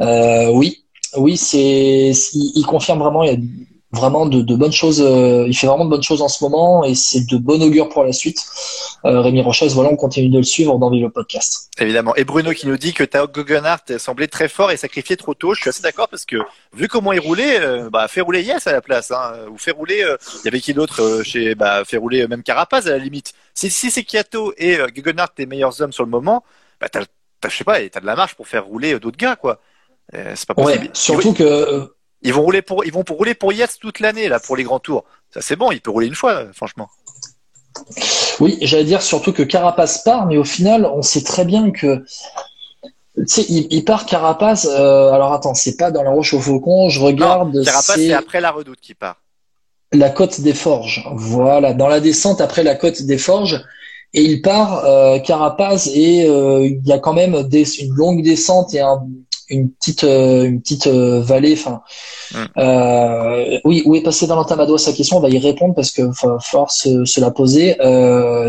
[0.00, 0.84] Euh, oui,
[1.16, 3.38] oui, c'est, il, confirme vraiment, il y a
[3.92, 6.94] vraiment de, bonnes choses, euh, il fait vraiment de bonnes choses en ce moment et
[6.94, 8.44] c'est de bon augure pour la suite.
[9.04, 11.70] Euh, Rémi Rochas, voilà, on continue de le suivre dans le podcast.
[11.78, 12.14] Évidemment.
[12.16, 15.54] Et Bruno qui nous dit que Tao Guggenhardt semblait très fort et sacrifié trop tôt.
[15.54, 16.36] Je suis assez d'accord parce que
[16.74, 20.04] vu comment il roulait, bah, fait rouler Yes à la place, hein, ou fait rouler,
[20.42, 23.32] il y avait qui d'autre chez, bah, fait rouler même Carapaz à la limite.
[23.54, 26.44] Si, si c'est Kiato et Guggenhardt tes meilleurs hommes sur le moment,
[26.80, 27.02] bah, t'as,
[27.48, 29.60] je sais pas, t'as de la marge pour faire rouler d'autres gars, quoi.
[30.14, 30.84] Euh, c'est pas possible.
[30.84, 31.86] Ouais, surtout que euh,
[32.22, 34.64] ils vont rouler pour ils vont pour rouler pour Yates toute l'année là pour les
[34.64, 35.04] grands tours.
[35.32, 36.88] Ça c'est bon, il peut rouler une fois franchement.
[38.40, 42.04] Oui, j'allais dire surtout que Carapace part, mais au final, on sait très bien que
[43.16, 44.66] tu sais, il, part Carapace.
[44.70, 46.90] Euh, alors attends, c'est pas dans la Roche au Faucon.
[46.90, 47.54] Je regarde.
[47.54, 49.22] Non, Carapace, c'est après la Redoute qui part.
[49.92, 51.06] La côte des Forges.
[51.14, 53.64] Voilà, dans la descente après la côte des Forges.
[54.12, 58.74] Et il part euh, Carapace et il y a quand même des, une longue descente
[58.74, 59.02] et un,
[59.48, 61.52] une petite euh, une petite euh, vallée.
[61.52, 61.82] Enfin,
[62.32, 62.44] mm.
[62.58, 66.10] euh, oui, où est passé dans à sa question On va y répondre parce que
[66.12, 67.76] falloir se, la poser.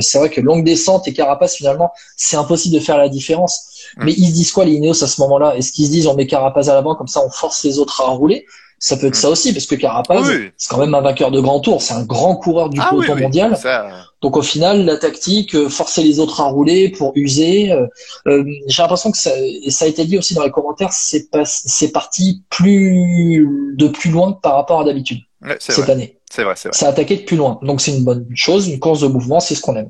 [0.02, 3.68] c'est vrai que longue descente et Carapace finalement, c'est impossible de faire la différence.
[3.98, 4.06] Mm.
[4.06, 5.56] Mais ils se disent quoi les Ineos à ce moment-là?
[5.56, 8.02] Est-ce qu'ils se disent on met Carapace à l'avant comme ça on force les autres
[8.02, 8.46] à rouler?
[8.80, 10.50] Ça peut être ça aussi, parce que Carapaz, Oui.
[10.56, 11.82] c'est quand même un vainqueur de grand tour.
[11.82, 13.22] C'est un grand coureur du Ah oui, peloton oui.
[13.24, 13.58] mondial.
[13.58, 13.88] Ça,
[14.22, 17.72] Donc au final, la tactique, euh, forcer les autres à rouler pour user.
[17.72, 17.88] euh,
[18.28, 21.30] euh, J'ai l'impression que ça, et ça a été dit aussi dans les commentaires, c'est
[21.32, 25.92] pas, c'est parti plus de plus loin que par rapport à d'habitude ouais, cette vrai.
[25.94, 26.20] année.
[26.30, 26.78] C'est vrai, c'est vrai.
[26.78, 27.60] Ça a attaqué de plus loin.
[27.64, 29.90] Donc c'est une bonne chose, une course de mouvement, c'est ce qu'on aime.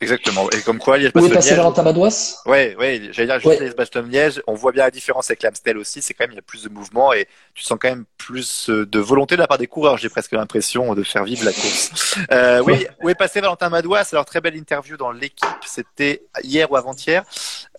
[0.00, 0.50] Exactement.
[0.50, 1.56] Et comme quoi, Liège Où est Bastogne passé Liège.
[1.58, 3.60] Valentin Madouas Ouais, ouais, j'allais dire juste Ouais.
[3.60, 4.42] les Bastogne Liège.
[4.46, 6.02] On voit bien la différence avec l'Amstel aussi.
[6.02, 8.68] C'est quand même, il y a plus de mouvement et tu sens quand même plus
[8.68, 9.96] euh, de volonté de la part des coureurs.
[9.96, 12.16] J'ai presque l'impression de faire vivre la course.
[12.30, 14.06] Euh, oui, où est passé Valentin Madouas?
[14.12, 15.48] Alors, très belle interview dans l'équipe.
[15.64, 17.24] C'était hier ou avant-hier,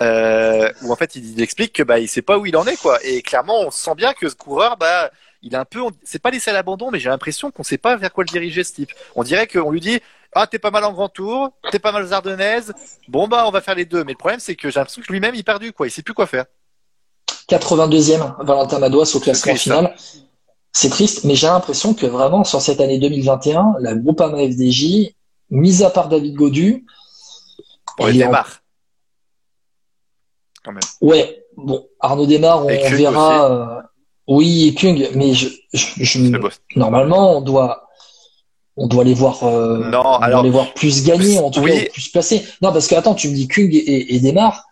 [0.01, 2.65] euh, où en fait, il, il explique que, bah, il sait pas où il en
[2.65, 2.97] est, quoi.
[3.03, 5.11] Et clairement, on sent bien que ce coureur, bah,
[5.43, 7.95] il est un peu, c'est pas laissé à l'abandon, mais j'ai l'impression qu'on sait pas
[7.95, 8.91] vers quoi le diriger, ce type.
[9.15, 9.99] On dirait qu'on lui dit,
[10.33, 12.73] ah, t'es pas mal en grand tour, t'es pas mal aux Ardennaises.
[13.07, 14.03] Bon, bah, on va faire les deux.
[14.03, 15.87] Mais le problème, c'est que j'ai l'impression que lui-même, il est perdu, quoi.
[15.87, 16.45] Il sait plus quoi faire.
[17.49, 19.95] 82e, Valentin Madouas au classement final.
[20.73, 25.15] C'est triste, mais j'ai l'impression que vraiment sur cette année 2021, la Groupama FDJ,
[25.49, 26.85] mis à part David Godu,
[27.99, 28.59] est en- démarres.
[30.63, 30.81] Quand même.
[31.01, 33.51] Ouais, bon, Arnaud Desmar, on, verra.
[33.51, 33.81] euh,
[34.27, 36.19] oui, et Kung, mais je, je,
[36.75, 37.86] normalement, on doit,
[38.77, 41.61] on doit les voir, euh, Non, on alors- doit les voir plus gagner, en tout
[41.61, 41.71] Oui.
[41.71, 42.43] cas, plus placés.
[42.61, 44.63] Non, parce que attends, tu me dis Kung et, et Desmar.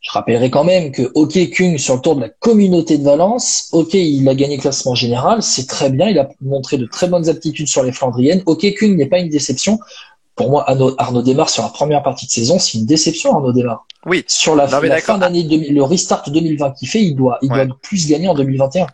[0.00, 3.68] Je rappellerai quand même que, ok, Kung sur le tour de la communauté de Valence,
[3.72, 7.08] ok, il a gagné le classement général, c'est très bien, il a montré de très
[7.08, 8.42] bonnes aptitudes sur les Flandriennes.
[8.46, 9.80] Ok, Kung n'est pas une déception.
[10.36, 13.52] Pour moi, Arnaud, Arnaud Desmar sur la première partie de saison, c'est une déception, Arnaud
[13.52, 13.86] Desmar.
[14.04, 14.22] Oui.
[14.28, 17.50] Sur la, Non, la fin d'année, 2000 le restart 2020 qu'il fait, il doit, il
[17.50, 17.66] Ouais.
[17.66, 18.86] doit plus gagner en 2021.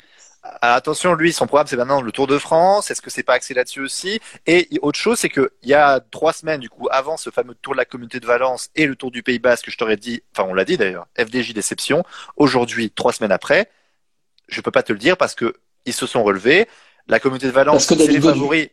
[0.61, 2.91] Attention, lui, son programme, c'est maintenant le Tour de France.
[2.91, 4.21] Est-ce que c'est pas axé là-dessus aussi?
[4.47, 7.55] Et autre chose, c'est que il y a trois semaines, du coup, avant ce fameux
[7.55, 9.97] Tour de la Communauté de Valence et le Tour du Pays Basque, que je t'aurais
[9.97, 12.05] dit, enfin, on l'a dit d'ailleurs, FDJ déception.
[12.37, 13.71] Aujourd'hui, trois semaines après,
[14.49, 15.55] je peux pas te le dire parce que
[15.87, 16.69] ils se sont relevés.
[17.07, 18.69] La Communauté de Valence, c'est David les favoris.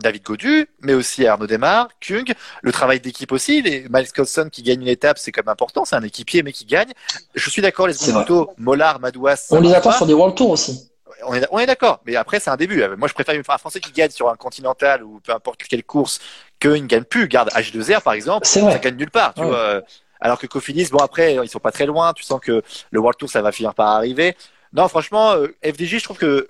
[0.00, 4.62] David Godu, mais aussi Arnaud Desmar, Kung, le travail d'équipe aussi, les Miles Colson qui
[4.62, 6.92] gagne une étape, c'est quand même important, c'est un équipier mais qui gagne.
[7.34, 10.90] Je suis d'accord, les secondes Mollard, Madouas, On les attend sur des World Tours aussi.
[11.26, 12.82] On est, on est d'accord, mais après c'est un début.
[12.96, 16.20] Moi je préfère un Français qui gagne sur un continental ou peu importe quelle course
[16.60, 17.28] qu'il ne gagne plus.
[17.28, 19.48] Garde H2R par exemple, C'est ça gagne nulle part, tu Ouais.
[19.48, 19.80] vois.
[20.20, 23.18] Alors que Cofidis, bon après ils sont pas très loin, tu sens que le World
[23.18, 24.36] Tour ça va finir par arriver.
[24.72, 26.48] Non franchement, euh, FDJ je trouve que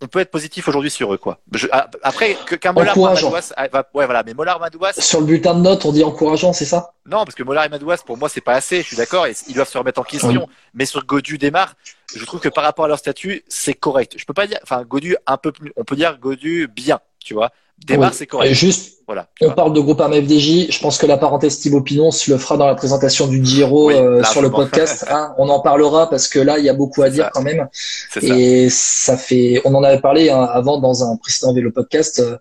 [0.00, 1.38] on peut être positif aujourd'hui sur eux quoi.
[1.52, 2.96] Je- ah, après qu'un Mollard.
[2.96, 6.52] Madouas, ah, ouais voilà, mais Mollard Madouas, Sur le bulletin de notes, on dit encourageant,
[6.52, 6.92] c'est ça?
[7.06, 9.54] Non parce que Mollard et Madouas pour moi c'est pas assez, je suis d'accord, ils
[9.54, 10.48] doivent se remettre en question.
[10.74, 11.74] Mais sur Godu démarre,
[12.14, 14.14] je trouve que par rapport à leur statut c'est correct.
[14.16, 17.34] Je peux pas dire, enfin Godu un peu plus, on peut dire Godu bien, tu
[17.34, 17.50] vois.
[17.86, 18.16] Démarre Oui.
[18.18, 18.52] c'est Et correct.
[18.54, 19.28] juste, Voilà.
[19.40, 20.70] on parle de Groupama FDJ.
[20.70, 23.88] Je pense que la parenthèse Thibaut Pinot se le fera dans la présentation du Giro
[23.88, 25.06] Oui, euh, sur le podcast.
[25.10, 25.32] hein.
[25.38, 27.30] on en parlera parce que là, il y a beaucoup à dire ça.
[27.32, 27.66] quand même.
[28.12, 28.34] C'est ça.
[28.36, 32.18] Et ça fait, on en avait parlé hein, avant dans un précédent vélo podcast.
[32.18, 32.36] euh,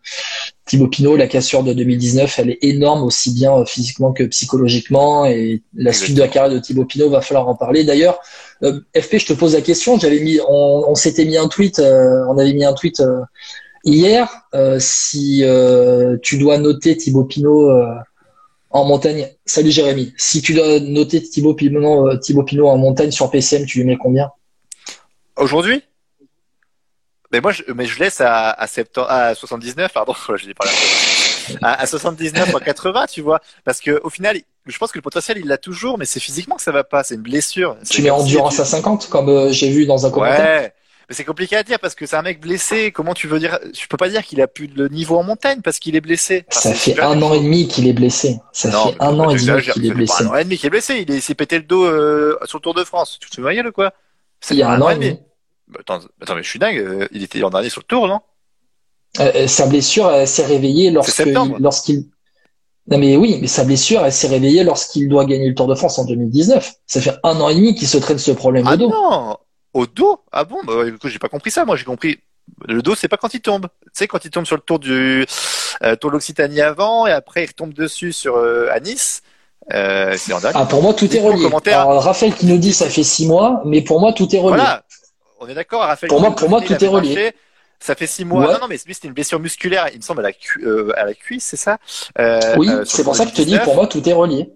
[0.65, 5.25] Thibaut Pinot, la cassure de 2019, elle est énorme aussi bien euh, physiquement que psychologiquement.
[5.25, 7.85] Et la suite de la carrière de Thibaut Pinot va falloir en parler.
[7.85, 8.19] D'ailleurs,
[8.63, 9.97] euh, FP, je te pose la question.
[9.97, 13.21] J'avais mis, on, on s'était mis un tweet, euh, on avait mis un tweet euh,
[13.83, 14.29] hier.
[14.53, 17.93] euh, si euh, tu dois noter Thibaut Pinot euh,
[18.69, 20.13] en montagne, salut Jérémy.
[20.17, 23.85] Si tu dois noter Thibaut Pinot, euh, Thibaut Pinot en montagne sur PCM, tu lui
[23.85, 24.31] mets combien?
[25.35, 25.83] Aujourd'hui?
[27.31, 31.53] Mais moi, je, mais je laisse à, à, 70, à 79, pardon, je parlé un
[31.53, 31.57] peu.
[31.61, 33.41] À, à 79 ou à 80, tu vois.
[33.63, 36.55] Parce que au final, je pense que le potentiel, il l'a toujours, mais c'est physiquement
[36.55, 37.03] que ça va pas.
[37.03, 37.77] C'est une blessure.
[37.89, 40.61] Tu mets endurance à 50, comme euh, j'ai vu dans un commentaire.
[40.61, 40.73] Ouais.
[41.09, 42.91] Mais c'est compliqué à dire parce que c'est un mec blessé.
[42.91, 45.61] Comment tu veux dire Je peux pas dire qu'il a plus le niveau en montagne
[45.61, 46.45] parce qu'il est blessé.
[46.51, 48.39] Enfin, Ça fait un an et demi qu'il est blessé.
[48.51, 50.23] Ça Non, fait un an et tu demi qu'il est blessé.
[50.23, 50.95] Un an et demi qu'il est blessé.
[51.01, 53.17] Il est- il s'est pété le dos euh, sur le Tour de France.
[53.21, 53.93] Tu te souviens le quoi?
[54.51, 55.17] Il y a un an et demi.
[55.69, 56.77] Bah, Attends, attends, mais je suis dingue.
[56.77, 58.19] euh, Il était l'an dernier sur le Tour, non?
[59.21, 62.05] Euh, euh, sa blessure elle s'est réveillée lorsqu'il.
[62.89, 65.75] Non mais oui, mais sa blessure, elle s'est réveillée lorsqu'il doit gagner le Tour de
[65.75, 66.73] France en 2019.
[66.85, 68.89] Ça fait un an et demi qu'il se traîne ce problème Ah de dos.
[68.89, 69.37] non
[69.77, 70.73] Au dos Ah bon bah,
[71.05, 71.65] J'ai pas compris ça.
[71.65, 72.19] Moi, j'ai compris.
[72.67, 73.67] Le dos, c'est pas quand il tombe.
[73.85, 75.25] Tu sais, quand il tombe sur le tour du
[75.83, 79.21] euh, tour de l'Occitanie avant, et après il retombe dessus sur euh, à Nice.
[79.73, 80.57] Euh, c'est dernier.
[80.61, 81.45] Ah, pour moi, tout est relié.
[81.73, 84.55] Alors, Raphaël qui nous dit ça fait six mois, mais pour moi, tout est relié.
[84.55, 84.83] Voilà.
[85.39, 86.07] On est d'accord, Raphaël.
[86.09, 87.13] Pour moi- pour moi, tout est relié.
[87.15, 87.35] marché.
[87.79, 88.47] Ça fait six mois.
[88.47, 88.53] Ouais.
[88.53, 90.91] Non, non, mais lui, c'était une blessure musculaire, il me semble, à la, cu- euh,
[90.97, 91.77] à la cuisse, c'est ça
[92.17, 93.65] Euh, Oui, euh, c'est pour ça que je te dis, 2019.
[93.65, 94.49] pour moi, tout est relié.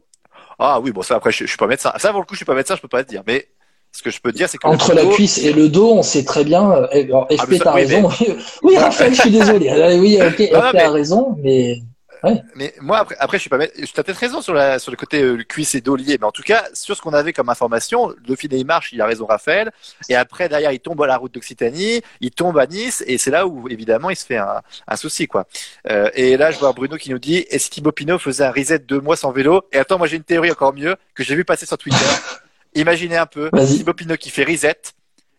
[0.58, 1.92] Ah oui, bon, ça, après, je, je suis pas médecin.
[1.98, 3.22] Ça, pour le coup, je suis pas médecin, je peux pas te dire.
[3.28, 3.48] Mais
[3.92, 6.04] ce que je peux dire, c'est que Entre la dos- cuisse et le dos, on
[6.04, 6.72] sait très bien.
[6.72, 8.10] euh, alors, Ah, mais FP, ça- t'as oui, raison.
[8.64, 9.70] oui, Raphaël, je suis désolé.
[10.00, 11.80] Oui, ok, Non, non, FP mais- a raison, mais
[12.24, 12.40] Ouais.
[12.54, 13.58] Mais moi, après, après, je suis pas.
[13.68, 16.28] Tu as peut-être raison sur, la, sur le côté euh, cuisse et dos lié, mais
[16.28, 19.08] en tout cas, sur ce qu'on avait comme information, le Dauphiné il marche, il a
[19.08, 19.72] raison, Raphaël.
[20.08, 23.32] Et après, derrière, il tombe à la route d'Occitanie, il tombe à Nice, et c'est
[23.32, 25.48] là où, évidemment, il se fait un, un souci, quoi.
[25.90, 28.52] Euh, et là, je vois Bruno qui nous dit est-ce que Thibaut Pinot faisait un
[28.52, 31.34] reset deux mois sans vélo Et attends, moi, j'ai une théorie encore mieux que j'ai
[31.34, 31.98] vu passer sur Twitter.
[32.74, 33.50] Imaginez un peu.
[33.52, 34.82] Thibaut Pinot qui fait reset,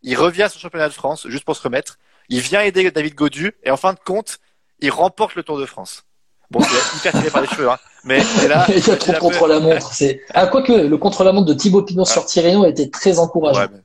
[0.03, 3.15] il revient sur le championnat de France juste pour se remettre, il vient aider David
[3.15, 4.39] Godu, et en fin de compte,
[4.81, 6.05] il remporte le Tour de France.
[6.51, 7.79] Bon, c'est hyper tiré par les cheveux, hein.
[8.05, 8.67] Mais là.
[8.69, 9.93] Il y a trop de contre-la-montre.
[9.95, 13.61] C'est ah quoique le contre-la-montre de Thibaut Pinot sur Tirreno était très encourageant.
[13.61, 13.79] Ouais, mais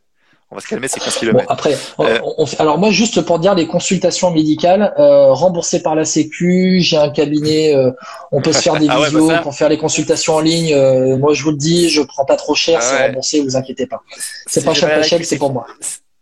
[0.49, 1.45] on va se calmer, c'est 15 Bon, km.
[1.49, 2.19] après, on- Euh.
[2.37, 6.79] on fait- alors moi juste pour dire les consultations médicales euh, remboursées par la Sécu,
[6.81, 7.91] j'ai un cabinet, euh,
[8.31, 9.41] on peut se faire des Ah ouais, visios bah ça.
[9.41, 10.73] pour faire les consultations en ligne.
[10.73, 13.07] euh, moi je vous le dis, je prends pas trop cher, Ah c'est ouais.
[13.07, 14.01] remboursé, vous inquiétez pas.
[14.45, 15.67] C'est Si pas cher pas cher, c'est pour moi.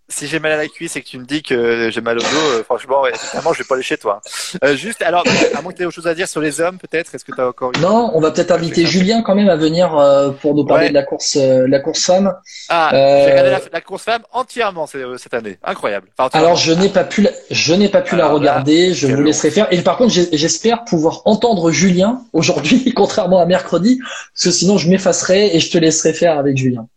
[0.07, 2.21] Si j'ai mal à la cuisse et que tu me dis que j'ai mal au
[2.21, 4.21] dos, euh, franchement, ouais, évidemment, je vais pas aller chez toi.
[4.63, 5.23] Euh, juste, alors,
[5.55, 7.31] à moins que tu aies autre chose à dire sur les hommes, peut-être, est-ce que
[7.33, 7.81] tu as encore une...
[7.81, 8.85] Non, on va peut-être inviter.
[8.85, 10.89] Julien quand même à venir euh, pour nous parler Ouais.
[10.89, 12.35] de la course, euh, la course femme.
[12.69, 15.57] Ah, Euh, j'ai regardé la, la course femme entièrement euh, cette année.
[15.63, 16.07] Incroyable.
[16.19, 16.37] Enfin.
[16.37, 18.93] Alors je n'ai pas pu, la, je n'ai pas pu la là, regarder.
[18.93, 19.67] Je vous laisserai faire.
[19.71, 23.99] Et par contre, j'espère pouvoir entendre Julien aujourd'hui, contrairement à mercredi,
[24.33, 26.87] parce que sinon je m'effacerai et je te laisserai faire avec Julien.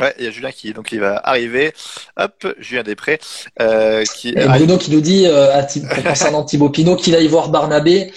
[0.00, 1.72] Ouais, il y a Julien qui donc il va arriver.
[2.16, 3.18] Hop, Julien Després,
[3.60, 5.60] euh, qui Et ah, Bruno qui nous dit euh,
[6.06, 8.12] concernant Thibaut Pinot qu'il aille voir Barnabé.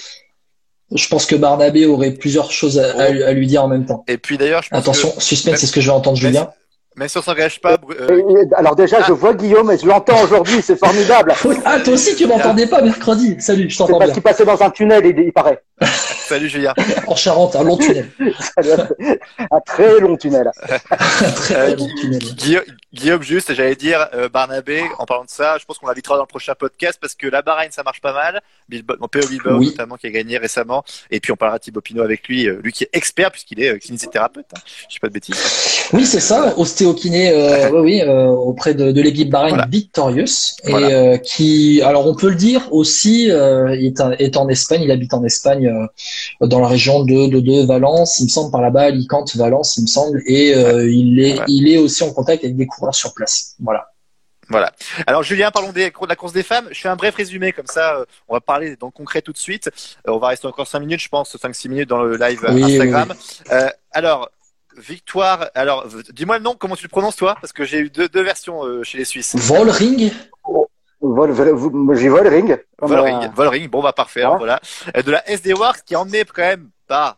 [0.94, 3.86] Je pense que Barnabé aurait plusieurs choses à, à lui- à lui dire en même
[3.86, 4.04] temps.
[4.08, 6.50] et puis d'ailleurs, je pense Attention, que suspense, c'est ce que je vais entendre Julien.
[6.98, 9.06] même si on s'engage pas, Et- euh, et- alors déjà, Ah.
[9.08, 11.34] je vois Guillaume et je l'entends aujourd'hui, c'est formidable.
[11.66, 13.38] Ah, toi aussi tu m'entendais pas mercredi.
[13.40, 14.14] Salut, je C'est t'entends parce bien.
[14.16, 15.62] qu'il passait dans un tunnel, il, il paraît.
[16.28, 16.74] salut Julien.
[17.08, 18.08] En Charente, un long tunnel.
[19.52, 20.50] un très long tunnel.
[20.70, 22.20] Un très Euh, long tunnel.
[22.20, 22.64] Guillaume,
[22.94, 24.84] Guillaume, juste, j'allais dire euh, Barnabé.
[25.00, 27.42] En parlant de ça, je pense qu'on l'invitera dans le prochain podcast parce que la
[27.42, 28.42] Bahreïn, ça marche pas mal.
[28.70, 29.68] Bilbao, PO Bilbao Oui.
[29.68, 30.84] notamment qui a gagné récemment.
[31.10, 33.62] Et puis on parlera de Thibaut Pinot avec lui, euh, lui qui est expert puisqu'il
[33.62, 34.46] est euh, kinésithérapeute.
[34.56, 34.60] Hein.
[34.88, 35.36] Je sais pas de bêtises.
[35.94, 39.68] Oui, c'est ça, ostéokiné, euh, oui, oui, euh, auprès de, de l'équipe Bahreïn Voilà.
[39.70, 40.88] Victorious, et Voilà.
[40.88, 44.82] euh, qui, alors on peut le dire aussi, euh, il est, un- est en Espagne,
[44.84, 45.71] il habite en Espagne, euh,
[46.42, 49.82] dans la région de, de, de Valence, il me semble par là-bas, Alicante, Valence, il
[49.84, 51.46] me semble, et euh, il est, Ouais.
[51.48, 53.56] il est aussi en contact avec des coureurs sur place.
[53.60, 53.88] Voilà.
[54.50, 54.74] Voilà.
[55.08, 56.68] Alors Julien, parlons des, de la course des femmes.
[56.72, 57.96] Je fais un bref résumé comme ça.
[57.96, 59.70] euh, on va parler dans le concret tout de suite.
[60.08, 62.52] Euh, on va rester encore 5 minutes, je pense, 5-6 minutes dans le live euh,
[62.54, 63.14] Oui, Instagram.
[63.52, 64.30] Euh, alors,
[64.78, 65.50] victoire.
[65.56, 66.56] Alors, dis-moi le nom.
[66.58, 67.38] Comment tu le prononces toi?
[67.40, 69.36] Parce que j'ai eu deux, deux versions euh, chez les Suisses.
[69.38, 70.12] Volring,
[71.02, 71.50] Vol, vol-.
[71.50, 71.96] Comme,
[72.82, 74.60] Volring, euh, Volring, bon bah parfait, alors, voilà.
[74.96, 77.18] Euh, De la SD Works qui a emmené quand même bah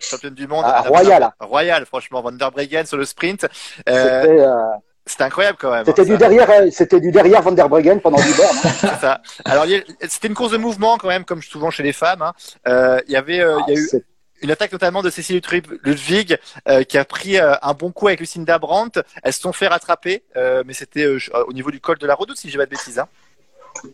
[0.00, 1.30] championne du monde Ah, Royal.
[1.40, 3.46] Royal, franchement, Van der Breggen sur le sprint.
[3.88, 5.84] Euh, C'était euh, incroyable quand même.
[5.84, 6.16] c'était hein, du ça.
[6.18, 8.52] derrière, euh, c'était du derrière Van der Breggen pendant du bord.
[8.64, 8.68] hein.
[8.80, 9.20] C'est ça.
[9.44, 9.64] Alors
[10.08, 12.22] c'était une course de mouvement quand même, comme souvent chez les femmes.
[12.22, 12.32] hein.
[12.68, 14.04] Euh, Il y avait, euh, il y a eu C'est-
[14.42, 15.40] une attaque notamment de Cécile
[15.84, 16.36] Ludwig-
[16.68, 19.00] euh, qui a pris euh, un bon coup avec Lucinda Brandt.
[19.22, 22.14] Elles se sont fait rattraper, euh, mais c'était euh, au niveau du col de la
[22.14, 22.98] Redoute, si j'ai pas de bêtises.
[22.98, 23.08] Hein.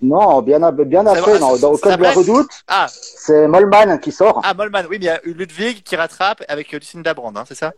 [0.03, 3.99] Non, bien, a- bien après, vrai, dans, le code de la redoute, Ah, c'est Molman
[3.99, 4.41] qui sort.
[4.45, 7.45] ah Molman, oui, mais il y a Ludwig qui rattrape avec euh, Lucinda Brandt, hein,
[7.47, 7.73] c'est ça?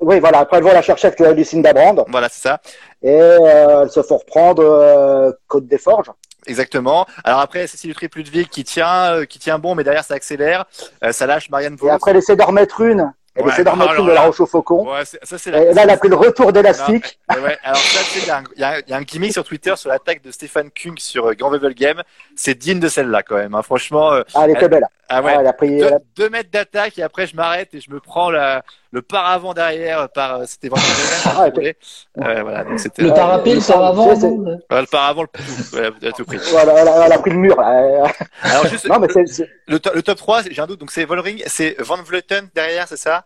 [0.00, 2.60] Oui, voilà, après elle va la chercher avec la Lucinda Brand Voilà, c'est ça.
[3.02, 6.12] et euh, elle se fait reprendre euh, Côte des Forges.
[6.46, 7.04] Exactement.
[7.24, 10.66] Alors après, Cécile Triple Ludwig qui tient, euh, qui tient bon, mais derrière ça accélère.
[11.04, 11.88] Euh, ça lâche Marianne Et Vos.
[11.90, 13.12] après, elle essaie d'en remettre une.
[13.38, 14.20] Elle Ouais, essaie d'en remettre alors une de la.
[14.22, 14.86] Roche au Faucon.
[14.92, 15.62] Ouais, c'est- ça c'est la.
[15.62, 17.18] Et là, elle a pris le retour d'élastique.
[17.30, 17.58] Ouais, ouais.
[17.62, 18.26] Alors ça, il
[18.60, 21.34] y, a y a un- gimmick sur Twitter sur l'attaque de Stéphane Kung sur euh,
[21.34, 22.02] Grand Vevel Game.
[22.36, 23.54] C'est digne de celle-là quand même.
[23.54, 23.62] hein.
[23.62, 24.86] Franchement, euh, Ah, elle était belle.
[25.08, 25.32] Ah ouais.
[25.36, 25.78] Ah, elle a pris.
[25.78, 28.62] Deux, elle a- deux mètres d'attaque et après je m'arrête et je me prends la,
[28.90, 30.84] le paravent derrière par euh, c'était Van der
[31.38, 31.72] Ah, Breggen,
[32.18, 35.42] euh, voilà donc c'était le euh, parapet, le paravent, le paravent le tout
[35.72, 37.56] voilà, à tout prix Voilà, elle a, elle a pris le mur.
[37.60, 38.04] là.
[38.42, 40.90] alors juste Non, mais le, c'est- le, to- le top 3 j'ai un doute donc
[40.90, 43.24] c'est Volring c'est Van Vleuten derrière c'est ça?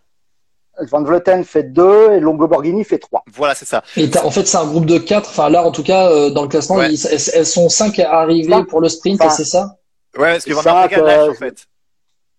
[0.91, 3.25] Van Vleuten fait 2 et Longo Borghini fait 3.
[3.35, 5.29] voilà c'est ça Et t'as- en fait, c'est un groupe de quatre.
[5.29, 6.91] Enfin, là, en tout cas, euh, dans le classement, Ouais.
[6.91, 8.69] ils- elles, elles sont cinq à arriver Cinq.
[8.69, 9.77] pour le sprint, Enfin, c'est ça?
[10.17, 11.67] Ouais parce que Van Breggen lâche euh, en fait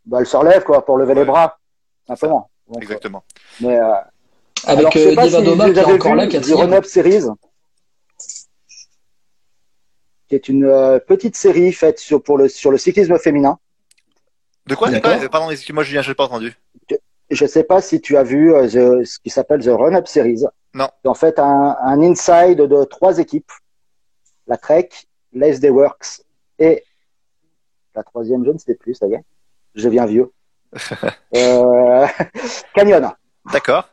[0.05, 1.19] Bah, elle se relève quoi, pour lever Ouais.
[1.19, 1.57] les bras.
[2.07, 2.49] Simplement.
[2.67, 3.93] Donc, exactement euh, mais, euh,
[4.65, 6.17] Avec alors, je sais euh, pas Diva si Doma vous qui est avez encore vu
[6.17, 6.59] là, The quatrième.
[6.59, 7.23] Run-Up Series,
[10.27, 13.59] qui est une euh, petite série faite sur, pour le, sur le cyclisme féminin.
[14.67, 15.29] de quoi, quoi?
[15.29, 16.57] Pardon excuse-moi Julien j'ai pas entendu
[17.29, 20.43] Je sais pas si tu as vu euh, the- ce qui s'appelle The Run-Up Series.
[20.73, 20.89] Non.
[21.03, 23.51] C'est en fait un, un inside de trois équipes.
[24.47, 24.89] La Trek,
[25.33, 26.21] l'SD Works
[26.59, 26.83] et
[27.95, 29.23] la troisième, je ne sais plus, ça y est.
[29.75, 30.31] Je deviens vieux.
[31.36, 32.07] euh,
[32.75, 33.12] Canyon.
[33.51, 33.88] d'accord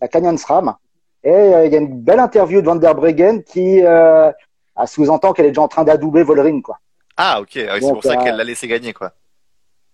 [0.00, 0.74] la Canyon SRAM.
[1.22, 4.30] Et euh, il y a une belle interview de Van der Breggen qui euh,
[4.76, 6.60] a sous-entend qu'elle est déjà en train d'adouber Volring.
[6.60, 6.78] Quoi.
[7.16, 9.12] ah ok Ah c'est pour ça euh, qu'elle l'a laissé gagner quoi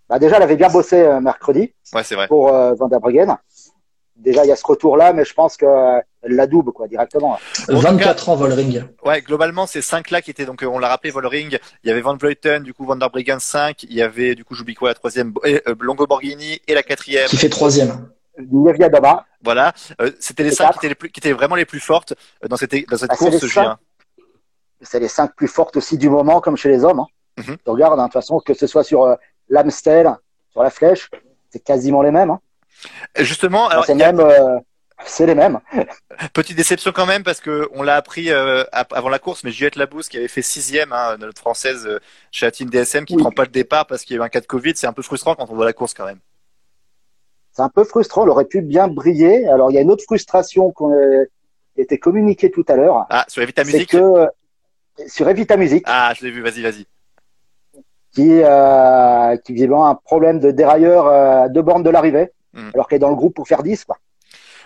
[0.08, 2.26] Bah, déjà, elle avait bien bossé mercredi Ouais, c'est vrai.
[2.26, 3.36] pour Van der Breggen.
[4.20, 7.32] Déjà, il y a ce retour-là, mais je pense qu'elle la double quoi, directement.
[7.32, 8.84] En tout 24 ans, Volring.
[9.04, 11.90] Ouais, globalement, ces cinq là qui étaient donc, euh, on l'a rappelé, Volring, il y
[11.90, 14.74] avait Van Vleuten, du coup Van der Breggen 5, il y avait du coup j'oublie
[14.74, 17.26] quoi la troisième, et, euh, Longo Borghini et la quatrième.
[17.28, 18.10] Qui fait troisième.
[18.38, 20.78] Niewiadoma, Voilà, Euh, c'était les Et cinq qui quatre.
[20.78, 22.14] étaient, les plus, qui étaient vraiment les plus fortes
[22.44, 23.78] euh, dans cette dans cette Ah, course, Julien.
[24.82, 27.00] c'est les cinq plus fortes aussi du moment, comme chez les hommes.
[27.00, 27.06] Hein.
[27.38, 27.56] Mhm.
[27.64, 29.14] Tu regardes, hein, de toute façon, que ce soit sur euh,
[29.48, 30.10] l'Amstel,
[30.52, 31.10] sur la flèche,
[31.50, 32.30] c'est quasiment les mêmes.
[32.30, 32.40] Hein.
[33.18, 34.58] Justement, alors c'est a même, euh,
[35.04, 35.58] c'est les mêmes.
[36.32, 39.76] petite déception quand même parce que on l'a appris euh, avant la course, mais Juliette
[39.76, 41.98] Labousse qui avait fait sixième, hein, notre française euh,
[42.30, 43.22] chez la team DSM, qui Oui.
[43.22, 44.92] prend pas le départ parce qu'il y a eu un cas de Covid, c'est un
[44.92, 46.20] peu frustrant quand on voit la course quand même.
[47.52, 48.22] C'est un peu frustrant.
[48.22, 49.46] Elle aurait pu bien briller.
[49.48, 50.90] Alors, il y a une autre frustration qu'on
[51.74, 53.06] qui a été communiquée tout à l'heure.
[53.10, 53.90] Ah, sur Evita C'est Music.
[53.90, 54.26] que euh,
[55.08, 56.86] sur Evita Music, Ah, je l'ai vu, vas-y, vas-y.
[58.12, 62.30] qui, euh, qui visiblement a un problème de dérailleur euh, à deux bornes de l'arrivée,
[62.52, 62.70] Mhm.
[62.74, 63.84] alors qu'elle est dans le groupe pour faire 10.
[63.84, 63.98] Quoi.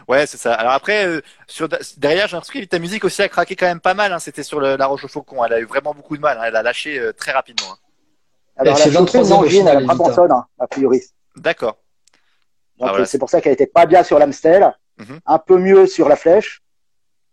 [0.09, 0.55] Ouais, c'est ça.
[0.55, 3.95] Alors après, euh, sur derrière, j'ai l'impression qu'Evita Music aussi a craqué quand même pas
[3.95, 4.13] mal.
[4.13, 4.19] Hein.
[4.19, 5.45] C'était sur le- la Roche au Faucon.
[5.45, 6.39] Elle a eu vraiment beaucoup de mal.
[6.39, 6.43] hein.
[6.47, 7.73] Elle a lâché euh, très rapidement.
[7.73, 7.77] hein.
[8.57, 9.95] Alors, Elle fait a chopé 23e une au angine final, à la Evita.
[9.95, 11.03] Brabançonne, hein, a priori.
[11.37, 11.79] D'accord.
[12.79, 13.07] Donc Ah, voilà.
[13.07, 15.21] c'est pour ça qu'elle était pas bien sur l'Amstel, Mhm.
[15.27, 16.63] un peu mieux sur la flèche.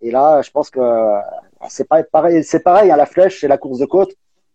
[0.02, 1.20] Et là, je pense que euh,
[1.70, 2.44] c'est pas pareil.
[2.44, 4.12] C'est pareil, hein, la flèche, c'est la course de côte.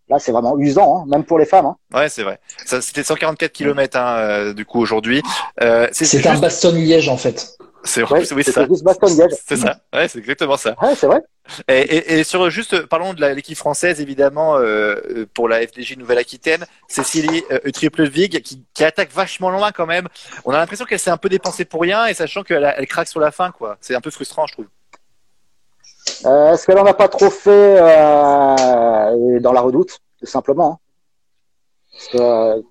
[0.08, 1.66] Là, c'est vraiment usant, hein, même pour les femmes.
[1.66, 1.76] Hein.
[1.92, 2.38] Ouais, c'est vrai.
[2.64, 5.22] Ça, C'était 144 km hein, euh, du coup aujourd'hui.
[5.62, 7.56] Euh, c'est C'est un juste- Bastogne-Liège, en fait.
[7.82, 8.66] C'est Ouais, oui, c'est ça.
[9.48, 9.78] C'est ça.
[9.92, 10.74] Ouais, c'est exactement ça.
[10.82, 11.20] Ouais, c'est vrai.
[11.68, 15.48] Et, et, et sur juste, euh, parlons de la- l'équipe française évidemment euh, euh, pour
[15.48, 20.08] la FDJ Nouvelle-Aquitaine, Cécilie euh, Triplevig qui, qui attaque vachement loin quand même.
[20.44, 22.86] On a l'impression qu'elle s'est un peu dépensée pour rien et sachant qu'elle a- elle
[22.88, 23.76] craque sur la fin quoi.
[23.80, 24.66] C'est un peu frustrant je trouve.
[26.24, 30.78] Euh, Est-ce qu'elle en a pas trop fait euh, dans la redoute, tout simplement hein
[31.92, 32.62] Parce que euh,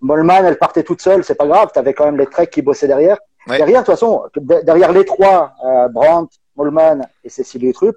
[0.00, 1.70] Molman, elle partait toute seule, c'est pas grave.
[1.72, 3.18] T'avais quand même les Trek qui bossaient derrière.
[3.46, 3.58] Ouais.
[3.58, 5.54] Derrière, de toute façon, de- derrière les trois,
[5.90, 7.96] Brandt, Molman et Cécilie Trupp,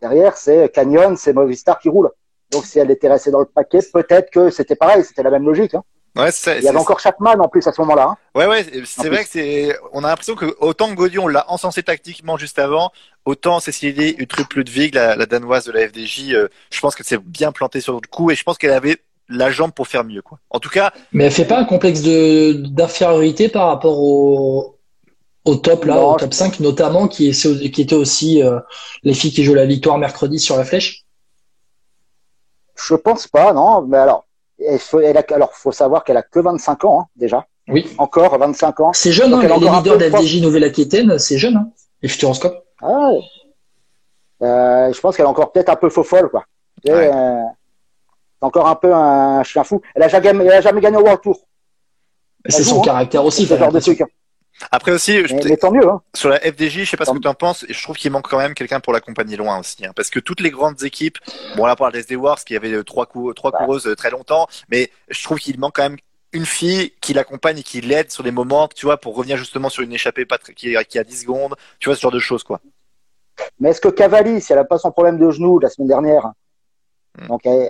[0.00, 2.10] derrière c'est Canyon, c'est Movistar qui roule.
[2.50, 5.44] Donc si elle était restée dans le paquet, peut-être que c'était pareil, c'était la même
[5.44, 5.74] logique.
[5.74, 5.82] Hein.
[6.16, 8.08] Ouais, c'est Il y avait encore Chapman en plus à ce moment-là.
[8.10, 8.16] Hein.
[8.34, 9.24] Ouais, ouais, c'est En vrai plus.
[9.24, 9.76] que c'est.
[9.92, 12.92] On a l'impression que autant que Gaudion on l'a encensé tactiquement juste avant,
[13.24, 17.18] autant Cécilie Utrup Ludwig, la, la danoise de la FDJ, euh, je pense qu'elle s'est
[17.18, 18.98] bien plantée sur le coup et je pense qu'elle avait
[19.28, 20.38] la jambe pour faire mieux quoi.
[20.50, 24.78] En tout cas, Mais elle fait pas un complexe de d'infériorité par rapport au,
[25.44, 28.58] au top, là, Non, au top 5, notamment, qui, est, qui était aussi euh,
[29.02, 31.04] les filles qui jouent la victoire mercredi sur la flèche?
[32.76, 33.82] Je pense pas, non.
[33.82, 34.24] Mais alors,
[34.70, 37.86] il faut, elle a, alors faut savoir qu'elle a que 25 ans hein, déjà, Oui.
[37.98, 38.92] encore 25 ans.
[38.92, 40.42] C'est jeune, Donc, hein, elle a les encore un leaders peu de de la FDJ
[40.42, 41.70] Nouvelle-Aquitaine, c'est jeune, hein,
[42.02, 42.64] les Futuroscopes.
[42.82, 43.20] Ah ouais.
[44.42, 46.44] Euh, je pense qu'elle est encore peut-être un peu faux folle, quoi.
[46.84, 47.10] Ouais.
[47.14, 47.42] euh,
[48.40, 49.80] c'est encore un peu un chien fou.
[49.94, 51.38] Elle a jamais, elle a jamais gagné au World Tour.
[52.48, 52.84] C'est son hein.
[52.84, 53.46] caractère aussi.
[53.46, 54.02] ce genre de truc.
[54.70, 55.86] Après aussi, je- Mais, mais tant mieux.
[55.88, 56.02] Hein.
[56.14, 58.28] sur la FDJ, je sais pas ce que tu en penses, je trouve qu'il manque
[58.28, 61.18] quand même quelqu'un pour l'accompagner loin aussi, hein, parce que toutes les grandes équipes,
[61.56, 63.58] bon là on parle des SD Wars qui avait euh, trois, cou- trois Ouais.
[63.58, 65.98] coureuses euh, très longtemps, mais je trouve qu'il manque quand même
[66.32, 69.68] une fille qui l'accompagne et qui l'aide sur les moments, tu vois, pour revenir justement
[69.68, 72.18] sur une échappée pas très- qui, qui a 10 secondes, tu vois ce genre de
[72.20, 72.60] choses quoi.
[73.58, 76.30] Mais est-ce que Cavalli, si elle a pas son problème de genou la semaine dernière,
[77.18, 77.26] Hmm.
[77.26, 77.68] donc euh,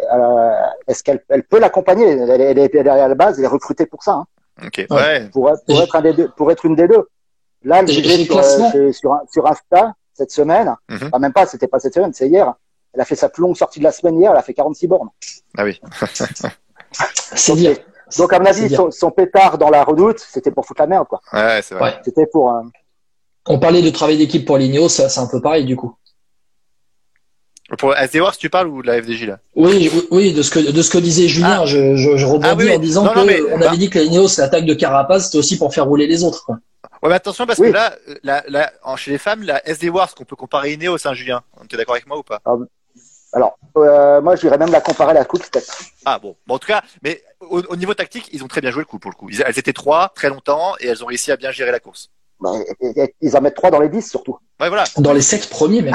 [0.86, 2.06] est-ce qu'elle elle peut l'accompagner?
[2.10, 4.26] Elle, elle est derrière la base, elle est recrutée pour ça, hein,
[4.64, 7.08] Ok, ouais, pour, être- pour être un des deux, pour être une des deux.
[7.64, 8.72] Là, J'ai- sur, classement.
[8.74, 10.98] euh, sur, un- sur Insta cette semaine, Mhm.
[11.08, 12.52] enfin, même pas, c'était pas cette semaine, c'est hier.
[12.94, 14.86] Elle a fait sa plus longue sortie de la semaine hier, elle a fait 46
[14.86, 15.08] bornes.
[15.56, 15.80] ah oui.
[17.34, 17.76] C'est dire.
[18.18, 18.76] Donc, à mon avis, bien.
[18.76, 21.20] son, son pétard dans la redoute, c'était pour foutre la merde, quoi.
[21.32, 21.92] Ouais, c'est vrai.
[21.94, 22.00] Ouais.
[22.04, 22.52] C'était pour.
[22.54, 22.60] euh,
[23.48, 25.96] On parlait de travail d'équipe pour l'Ineos, ça c'est un peu pareil du coup.
[27.78, 29.38] Pour SD Wars, tu parles ou de la FDJ là?
[29.56, 31.66] Oui, oui, de ce que de ce que disait Julien, Ah.
[31.66, 32.76] je, je, je rebondis Ah oui, oui.
[32.76, 35.26] en disant Non, que non, mais- on bah- avait dit que l'Ineos, l'attaque de Carapace,
[35.26, 36.44] c'était aussi pour faire rouler les autres.
[36.44, 36.58] Quoi.
[37.02, 37.68] Ouais, mais attention parce Oui.
[37.68, 40.98] que là, la, la, en- chez les femmes, la SD Wars qu'on peut comparer Ineos,
[40.98, 42.40] Saint-Julien, tu es d'accord avec moi ou pas?
[43.32, 45.64] Alors, euh, moi, j'irais même la comparer à la Quick Step.
[46.04, 46.36] Ah bon.
[46.46, 48.84] bon, en tout cas, mais au, au niveau tactique, ils ont très bien joué le
[48.86, 49.30] coup pour le coup.
[49.30, 52.10] Ils- elles étaient trois très longtemps et elles ont réussi à bien gérer la course.
[52.38, 52.50] Bah,
[52.82, 54.36] et- et- ils en mettent trois dans les 10 surtout.
[54.60, 55.94] Ouais, voilà, Dans les sept premiers même.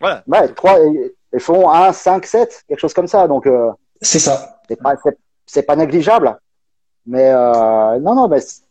[0.00, 0.22] Voilà.
[0.26, 3.26] Ouais, trois, et- ils font 1, 5, 7, quelque chose comme ça.
[3.26, 3.70] Donc, euh,
[4.00, 4.60] C'est ça.
[4.68, 6.38] c'est pas, c'est, c'est pas négligeable.
[7.06, 8.62] Mais euh, non, non, mais c'est,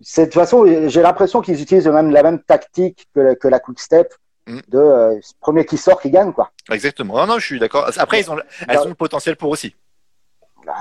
[0.00, 3.48] c'est- de toute façon, j'ai l'impression qu'ils utilisent même la même tactique que, la- que
[3.48, 4.14] la Quick Step.
[4.46, 4.58] Mm.
[4.68, 6.50] De euh, premier qui sort qui gagne, quoi.
[6.72, 7.14] Exactement.
[7.18, 7.88] Non, non, je suis d'accord.
[7.98, 8.36] Après, ils ont,
[8.66, 9.76] elles ont le potentiel pour aussi.
[10.66, 10.74] Bah,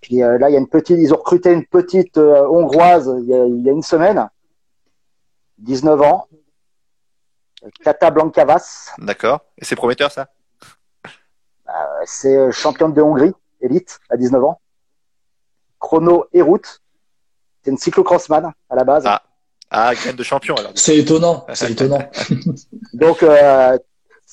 [0.00, 3.14] puis euh, là, il y a une petite, ils ont recruté une petite euh, hongroise
[3.22, 4.26] il y, a, il y a une semaine,
[5.58, 6.26] 19 ans,
[7.82, 9.40] Kata Blankavas, D'accord.
[9.58, 10.28] Et c'est prometteur ça?
[12.06, 14.60] C'est euh, championne de Hongrie, élite, à 19 ans.
[15.78, 16.80] chrono et route.
[17.62, 19.04] C'est une cyclocrossman à la base.
[19.06, 19.22] Ah.
[19.70, 20.72] Ah, graine de champion alors.
[20.74, 21.98] C'est étonnant, c'est étonnant.
[22.92, 23.76] Donc, euh,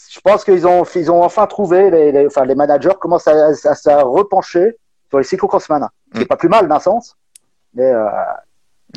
[0.09, 3.31] je pense qu'ils ont, ils ont enfin trouvé, les, les- enfin, les managers commencent à,
[3.47, 4.77] à, à se repencher
[5.09, 5.87] sur les cyclocrossman.
[6.09, 6.27] Ce qui est Mm.
[6.27, 7.15] pas plus mal d'un sens.
[7.73, 8.05] Mais euh,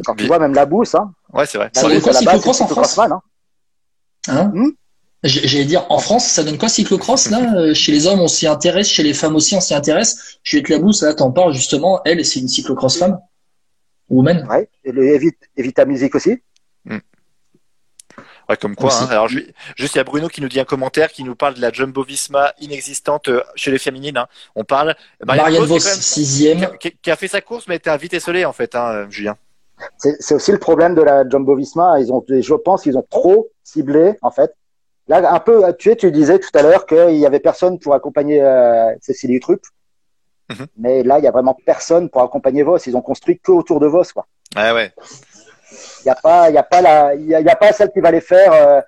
[0.05, 1.71] quand tu vois même la bourse, hein, Ouais, c'est vrai.
[1.75, 3.23] La quoi, à la base, cyclocross c'est en France cyclocrossman, hein.
[4.29, 4.71] Hein Hmm
[5.23, 7.55] J'allais dire, en France, ça donne quoi cyclocross là?
[7.57, 10.39] Euh, Chez les hommes, on s'y intéresse, chez les femmes aussi, on s'y intéresse.
[10.43, 13.19] Juliette Labousse, là, t'en parles justement, elle, c'est une cyclocross femme
[14.11, 14.47] Woman?
[14.51, 14.69] Ouais.
[14.85, 16.43] Et le Evita, Evita Music aussi?
[18.47, 18.93] Ouais, comme quoi.
[18.95, 19.07] Hein.
[19.11, 19.39] Alors, je-
[19.77, 21.73] juste, il y a Bruno qui nous dit un commentaire qui nous parle de la
[21.73, 24.19] Jumbo Visma inexistante euh, chez les féminines.
[24.19, 24.27] Hein.
[24.55, 24.95] On parle.
[25.25, 26.61] Marianne Vos, sixième.
[26.79, 28.85] qui, qui- qui a fait sa course, mais était à vite esselé en fait, hein,
[28.93, 29.37] euh, Julien.
[29.99, 32.01] C'est c'est aussi le problème de la Jumbo Visma.
[32.01, 34.55] Ils ont, je pense qu'ils ont trop ciblé, en fait.
[35.09, 38.43] Là, un peu, tu tu disais tout à l'heure qu'il y avait personne pour accompagner
[38.43, 39.63] euh, Cécilie Trupp.
[40.51, 40.67] Mhm.
[40.77, 42.79] Mais là, il y a vraiment personne pour accompagner Vos.
[42.79, 44.27] Ils ont construit que autour de Vos, quoi.
[44.57, 44.93] Ouais, ouais.
[46.03, 47.57] Il y a pas, il y a pas la, il y a, il y a
[47.57, 48.81] pas celle qui va les faire, euh,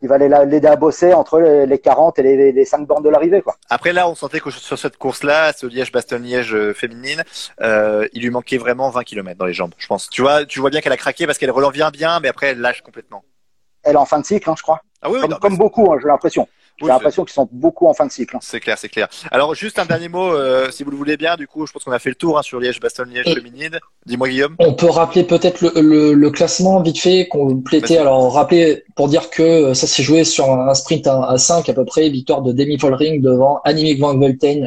[0.00, 3.10] qui va l'aider à bosser entre les, les 40 et les, les 5 bornes de
[3.10, 3.56] l'arrivée, quoi.
[3.68, 7.22] Après là, on sentait que sur cette course-là, ce Liège-Bastogne-Liège euh, féminine,
[7.60, 10.08] euh, il lui manquait vraiment 20 km dans les jambes, je pense.
[10.08, 12.60] Tu vois, tu vois bien qu'elle a craqué parce qu'elle revient bien, mais après elle
[12.60, 13.22] lâche complètement.
[13.82, 14.80] Elle est en fin de cycle, hein, je crois.
[15.02, 16.48] Ah oui, oui, Comme, non, comme beaucoup, hein, j'ai l'impression.
[16.80, 18.36] J'ai Oui, l'impression qu'ils sont beaucoup en fin de cycle.
[18.36, 18.40] hein.
[18.42, 19.08] c'est clair, c'est clair.
[19.30, 21.36] Alors juste un dernier mot, euh, si vous le voulez bien.
[21.36, 23.78] Du coup, je pense qu'on a fait le tour hein, sur Liège-Bastogne-Liège Et- féminine.
[24.06, 24.56] Dis-moi Guillaume.
[24.58, 27.94] On peut rappeler peut-être le, le, le classement vite fait, compléter.
[27.96, 27.98] Vas-y.
[27.98, 31.68] Alors, rappeler pour dire que euh, ça s'est joué sur un sprint à, à 5
[31.68, 34.66] à peu près, victoire de Demi Vollering devant Annemiek van Vleuten,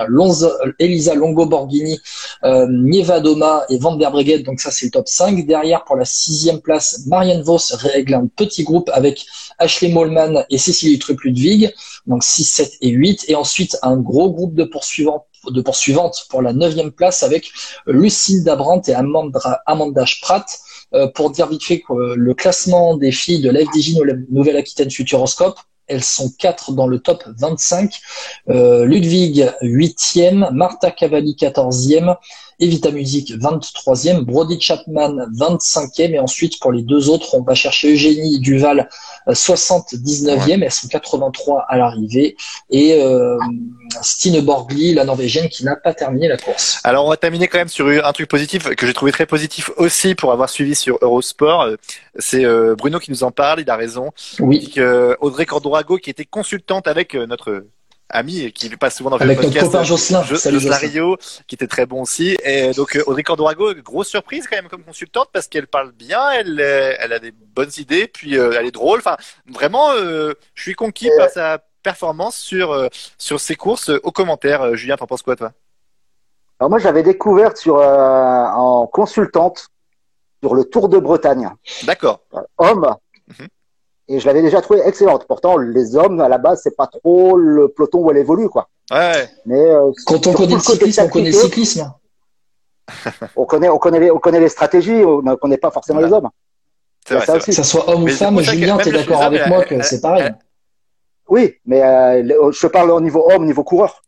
[0.80, 2.00] Elisa Longo Borghini,
[2.44, 4.40] euh, Nieva Doma et Van der Bregget.
[4.44, 5.46] Donc ça, c'est le top 5.
[5.46, 9.26] Derrière, pour la sixième place, Marianne Vos règle un petit groupe avec
[9.60, 11.74] Ashley Mollman et Cécilie Trupp-Ludwig.
[12.08, 13.26] Donc 6, 7 et 8.
[13.28, 17.52] Et ensuite, un gros groupe de poursuivants de poursuivantes pour la neuvième place avec
[17.86, 20.60] Lucinda Brandt et Amanda, Amanda Spratt.
[20.94, 23.98] Euh, pour dire vite fait que euh, le classement des filles de l'FDJ
[24.30, 28.00] Nouvelle-Aquitaine Futuroscope, elles sont quatre dans le top 25.
[28.50, 32.16] Euh, Ludwig, 8e, Martha Cavalli, 14e,
[32.60, 37.94] Evita Music, 23e, Brody Chapman, 25e, et ensuite pour les deux autres, on va chercher
[37.94, 38.90] Eugénie Duval,
[39.28, 42.36] euh, 79e, elles sont 83 à l'arrivée,
[42.70, 43.38] et euh,
[44.02, 46.80] Stine Borgli, la Norvégienne, qui n'a pas terminé la course.
[46.84, 49.70] Alors on va terminer quand même sur un truc positif que j'ai trouvé très positif
[49.78, 51.64] aussi pour avoir suivi sur Eurosport.
[51.64, 51.76] Euh,
[52.20, 54.12] C'est euh, Bruno qui nous en parle, il a raison.
[54.40, 57.66] Il Oui, dit que Audrey Cordorago, qui était consultante avec euh, notre
[58.14, 60.24] ami qui passe souvent dans le avec notre podcast, copain Jocelyn.
[60.24, 61.16] Jo- Salut Jocelyn
[61.48, 62.38] qui était très bon aussi.
[62.44, 66.32] Et donc euh, Audrey Cordorago, grosse surprise quand même comme consultante parce qu'elle parle bien,
[66.32, 69.00] elle, euh, elle a des bonnes idées, puis euh, elle est drôle.
[69.00, 69.18] Enfin,
[69.50, 72.88] vraiment, euh, je suis conquis par sa performance sur
[73.18, 73.90] sur ses courses.
[73.90, 75.52] Aux commentaires, Julien, t'en penses quoi toi?
[76.60, 79.68] Alors moi, j'avais découvert sur, euh, en consultante
[80.42, 81.50] sur le Tour de Bretagne,
[81.84, 82.22] D'accord.
[82.58, 82.96] homme,
[83.28, 83.48] Mhm.
[84.08, 85.26] Et je l'avais déjà trouvé excellente.
[85.28, 88.68] Pourtant, les hommes, à la base, c'est pas trop le peloton où elle évolue, quoi.
[88.92, 89.30] Ouais.
[89.46, 91.94] Mais euh, Quand on connaît le cyclisme, on connaît le cyclisme.
[93.36, 96.08] on connaît, on connaît les, on connaît les stratégies, on ne connaît pas forcément Voilà.
[96.18, 96.30] les hommes.
[97.08, 97.26] c'est vrai.
[97.26, 97.46] ça aussi.
[97.48, 99.82] Que ça soit homme ou Mais femme, Julien, t'es le d'accord avec elle- moi que
[99.84, 100.24] c'est pareil.
[100.28, 100.38] elle-
[101.30, 104.02] Oui, mais euh, je te parle au niveau homme, au niveau coureur.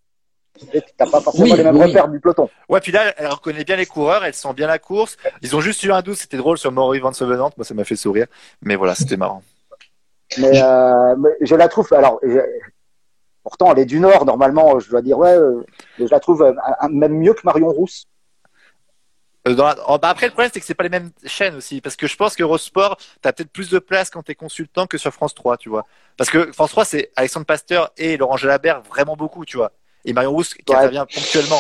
[0.60, 0.68] Tu
[1.00, 1.84] n'as pas forcément Oui, les mêmes oui.
[1.86, 2.50] repères du peloton.
[2.70, 5.18] Ouais, puis là, elle reconnaît bien les coureurs, elle sent bien la course.
[5.42, 7.52] Ils ont juste eu un doute, c'était drôle sur Maury Van Sevenant.
[7.58, 8.28] Moi, ça m'a fait sourire.
[8.62, 9.42] Mais voilà, c'était marrant.
[10.38, 11.92] Mais, euh, mais je la trouve.
[11.94, 12.40] Alors, je-
[13.44, 14.26] pourtant, elle est du Nord.
[14.26, 15.36] Normalement, je dois dire ouais.
[15.36, 15.64] euh,
[16.00, 16.54] je la trouve euh,
[16.90, 18.06] même mieux que Marion Rousse.
[19.46, 21.80] Dans la- oh, bah après, le problème, c'est que c'est pas les mêmes chaînes aussi.
[21.80, 25.14] Parce que je pense qu'Eurosport, t'as peut-être plus de place quand t'es consultant que sur
[25.14, 25.86] France 3, tu vois.
[26.18, 29.72] Parce que France 3, c'est Alexandre Pasteur et Laurent Jalabert vraiment beaucoup, tu vois.
[30.04, 30.78] Et Marion Rousse qui Ouais.
[30.78, 31.60] intervient ponctuellement.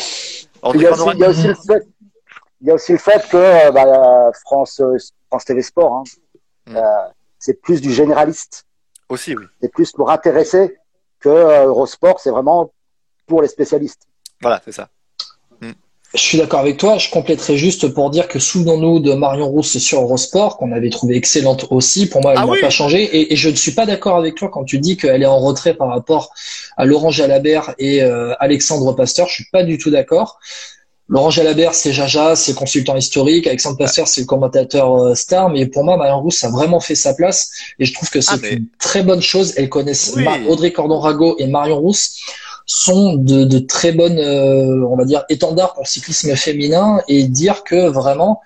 [0.73, 1.88] Il y, a aussi, il y a aussi le fait,
[2.61, 4.82] il y a aussi le fait que bah, France,
[5.30, 6.03] France TV Sport, hein,
[6.67, 6.78] Mm.
[6.78, 6.82] euh,
[7.45, 8.65] c'est plus du généraliste.
[9.09, 9.45] Aussi, oui.
[9.61, 10.75] C'est plus pour intéresser
[11.19, 12.71] que euh, Eurosport, c'est vraiment
[13.27, 14.03] pour les spécialistes.
[14.41, 14.89] Voilà, c'est ça.
[16.13, 16.97] Je suis d'accord avec toi.
[16.97, 21.17] Je compléterai juste pour dire que souvenons-nous de Marion Rousse sur Eurosport, qu'on avait trouvé
[21.17, 22.07] excellente aussi.
[22.07, 22.61] Pour moi, elle Ah n'a oui.
[22.61, 23.03] pas changé.
[23.03, 25.39] Et, et je ne suis pas d'accord avec toi quand tu dis qu'elle est en
[25.39, 26.33] retrait par rapport
[26.77, 29.27] à Laurent Jalabert et euh, Alexandre Pasteur.
[29.27, 30.39] Je suis pas du tout d'accord.
[31.08, 33.45] Laurent Jalabert, c'est Jaja, c'est consultant historique.
[33.45, 35.49] Alexandre Pasteur, c'est le commentateur euh, star.
[35.49, 37.51] Mais pour moi, Marion Rousse a vraiment fait sa place.
[37.80, 39.53] Et je trouve que c'est Ah, mais- une très bonne chose.
[39.56, 40.26] Elles connaissent Oui.
[40.49, 42.18] Audrey Cordon-Rago et Marion Rousse
[42.66, 47.26] sont de, de très bonnes, euh, on va dire, étendards pour le cyclisme féminin et
[47.26, 48.41] dire que vraiment,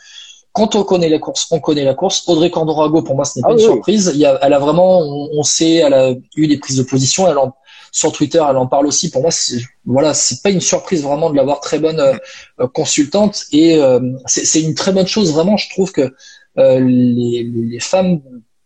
[0.52, 2.24] quand on connaît la course, on connaît la course.
[2.28, 3.64] Audrey Cordorago, pour moi, ce n'est Ah pas une oui.
[3.64, 4.12] surprise.
[4.14, 6.84] Il y a, elle a vraiment, on, on sait, elle a eu des prises de
[6.84, 7.30] position.
[7.30, 7.54] Elle en-
[7.92, 9.10] sur Twitter, elle en parle aussi.
[9.10, 13.46] Pour moi, c'est, voilà, c'est pas une surprise vraiment de l'avoir très bonne euh, consultante
[13.52, 15.58] et euh, c'est, une très bonne chose vraiment.
[15.58, 16.14] Je trouve que
[16.58, 18.22] euh, les, les femmes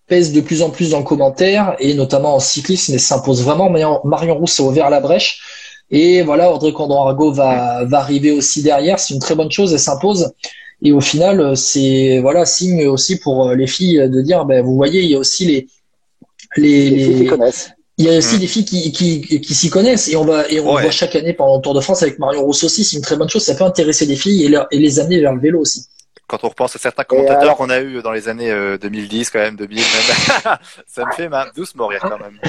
[0.07, 3.69] pèsent de plus en plus dans le commentaire et notamment en cyclisme et s'impose vraiment.
[3.69, 5.41] Marion, Marion Rousse a ouvert la brèche.
[5.91, 8.99] Et voilà, Audrey Condon-Arago va, va arriver aussi derrière.
[8.99, 10.33] C'est une très bonne chose, elle s'impose.
[10.81, 15.01] Et au final, c'est voilà signe aussi pour les filles de dire, ben, vous voyez,
[15.01, 15.67] il y a aussi les
[16.57, 17.71] les, Les filles qui les- connaissent.
[17.97, 20.59] Il y a aussi des filles qui, qui, qui s'y connaissent et on va et
[20.59, 20.81] on Ouais.
[20.81, 22.83] voit chaque année pendant le Tour de France avec Marion Rousseau aussi.
[22.83, 23.43] C'est une très bonne chose.
[23.43, 25.85] Ça peut intéresser des filles et, leur- et les amener vers le vélo aussi.
[26.25, 29.29] Quand on repense à certains commentateurs alors- qu'on a eu dans les années euh, 2010,
[29.29, 29.85] quand même, 2000 même,
[30.87, 32.39] ça me fait ma doucement rire quand même.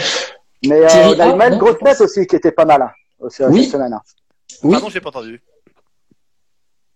[0.64, 3.48] Mais euh, Thierry on a non, Grosse-Tête aussi qui était pas mal hein, aussi, euh,
[3.50, 3.64] Oui.
[3.64, 3.92] cette semaine.
[3.92, 4.00] hein.
[4.62, 4.72] Oui.
[4.72, 5.42] Pardon, j'ai pas entendu.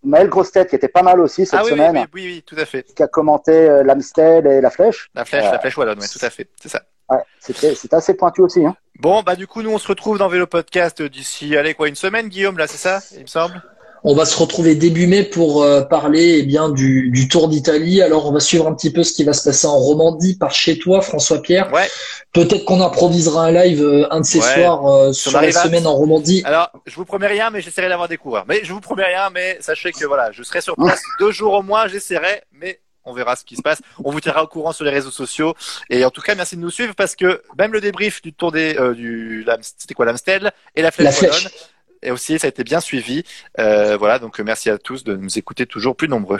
[0.01, 2.43] Maëlle Grosse-Tête qui était pas mal aussi cette Ah oui, oui, semaine, oui, oui, oui,
[2.45, 2.83] tout à fait.
[2.95, 5.09] qui a commenté euh, l'Amstel et la Flèche.
[5.13, 6.81] La flèche, Euh, la flèche wallonne, ouais, tout à fait, c'est ça.
[7.09, 8.65] Ouais, c'était c'était assez pointu aussi.
[8.65, 8.75] Hein.
[8.99, 11.95] Bon, bah du coup, nous on se retrouve dans Vélo Podcast d'ici, allez quoi, une
[11.95, 13.61] semaine, Guillaume, là, c'est ça, il me semble?
[14.05, 18.01] On va se retrouver début mai pour euh, parler eh bien du, du Tour d'Italie.
[18.01, 20.51] Alors on va suivre un petit peu ce qui va se passer en Romandie par
[20.51, 21.69] chez toi, François Pierre.
[21.73, 21.85] Ouais.
[22.31, 24.53] Peut-être qu'on improvisera un live euh, un de ces Ouais.
[24.55, 26.43] soirs euh, Sur la à- semaine en Romandie.
[26.45, 28.45] Alors, je vous promets rien, mais j'essaierai d'avoir des coureurs.
[28.47, 31.55] Mais je vous promets rien, mais sachez que voilà, je serai sur place deux jours
[31.55, 32.79] au moins, j'essaierai, mais
[33.09, 33.79] on verra ce qui se passe.
[34.03, 35.53] On vous tiendra au courant sur les réseaux sociaux.
[35.89, 38.51] Et en tout cas, merci de nous suivre parce que même le débrief du tour
[38.51, 39.45] des, euh, du,
[39.77, 41.31] c'était quoi, l'Amstel et la flèche, La flèche.
[41.31, 41.49] wallonne.
[42.01, 43.23] Et aussi, ça a été bien suivi.
[43.59, 46.39] Euh, voilà, donc euh, merci à tous de nous écouter toujours plus nombreux.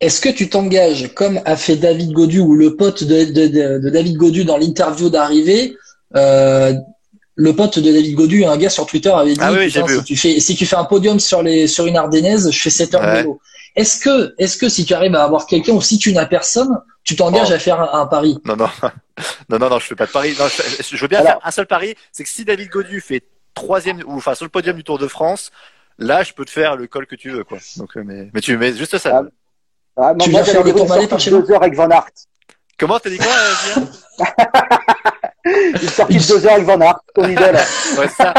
[0.00, 3.78] Est-ce que tu t'engages, comme a fait David Godu ou le pote de, de, de,
[3.78, 5.76] de David Godu dans l'interview d'arrivée
[6.16, 6.72] euh,
[7.34, 10.16] Le pote de David Godu, un gars sur Twitter avait dit Ah oui, si tu
[10.16, 13.00] fais si tu fais un podium sur les sur une ardennaise, je fais 7 heures
[13.02, 13.16] de Ouais.
[13.22, 13.40] vélo.
[13.78, 16.80] Est-ce que est-ce que si tu arrives à avoir quelqu'un ou si tu n'as personne,
[17.04, 17.54] tu t'engages Oh.
[17.54, 18.36] à faire un, un pari?
[18.44, 18.68] Non, non,
[19.48, 20.34] non, non, non, je fais pas de pari.
[20.38, 23.00] Non, je, je veux bien Alors- faire un seul pari, c'est que si David Godu
[23.00, 23.22] fait
[23.54, 25.50] troisième ou enfin sur le podium du Tour de France,
[25.98, 27.58] là, je peux te faire le col que tu veux, quoi.
[27.76, 29.10] Donc, euh, mais, mais tu mets juste ça.
[29.14, 29.22] Ah,
[29.96, 30.72] Ah, moi, Tu moi, viens faire j'avais
[31.02, 32.06] le par chez de nous deux heures avec Van Aert.
[32.78, 33.26] Comment t'as dit quoi,
[33.76, 34.24] euh,
[35.82, 37.56] Une sortie de deux heures avec Van Aert, ton idole.
[37.98, 38.34] Ouais, ça.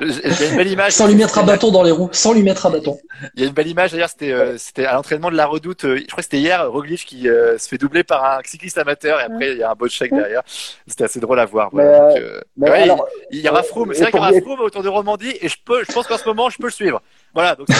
[0.00, 0.92] Il y a une belle image.
[0.92, 2.98] sans lui mettre un bâton dans les roues, sans lui mettre un bâton.
[3.34, 5.84] Il y a une belle image d'ailleurs, c'était euh, c'était à l'entraînement de la Redoute.
[5.84, 8.78] euh, je crois que c'était hier, Roglic qui euh, se fait doubler par un cycliste
[8.78, 10.42] amateur et après il y a un beau check derrière.
[10.86, 11.70] C'était assez drôle à voir.
[11.72, 13.92] Voilà, Mais, donc, euh, Mais ouais, alors, il, il y aura Froome.
[13.94, 16.18] C'est vrai qu'il y aura Froome autour de Romandie et je peux, je pense qu'en
[16.18, 17.02] ce moment je peux le suivre.
[17.34, 17.56] Voilà.
[17.56, 17.66] Donc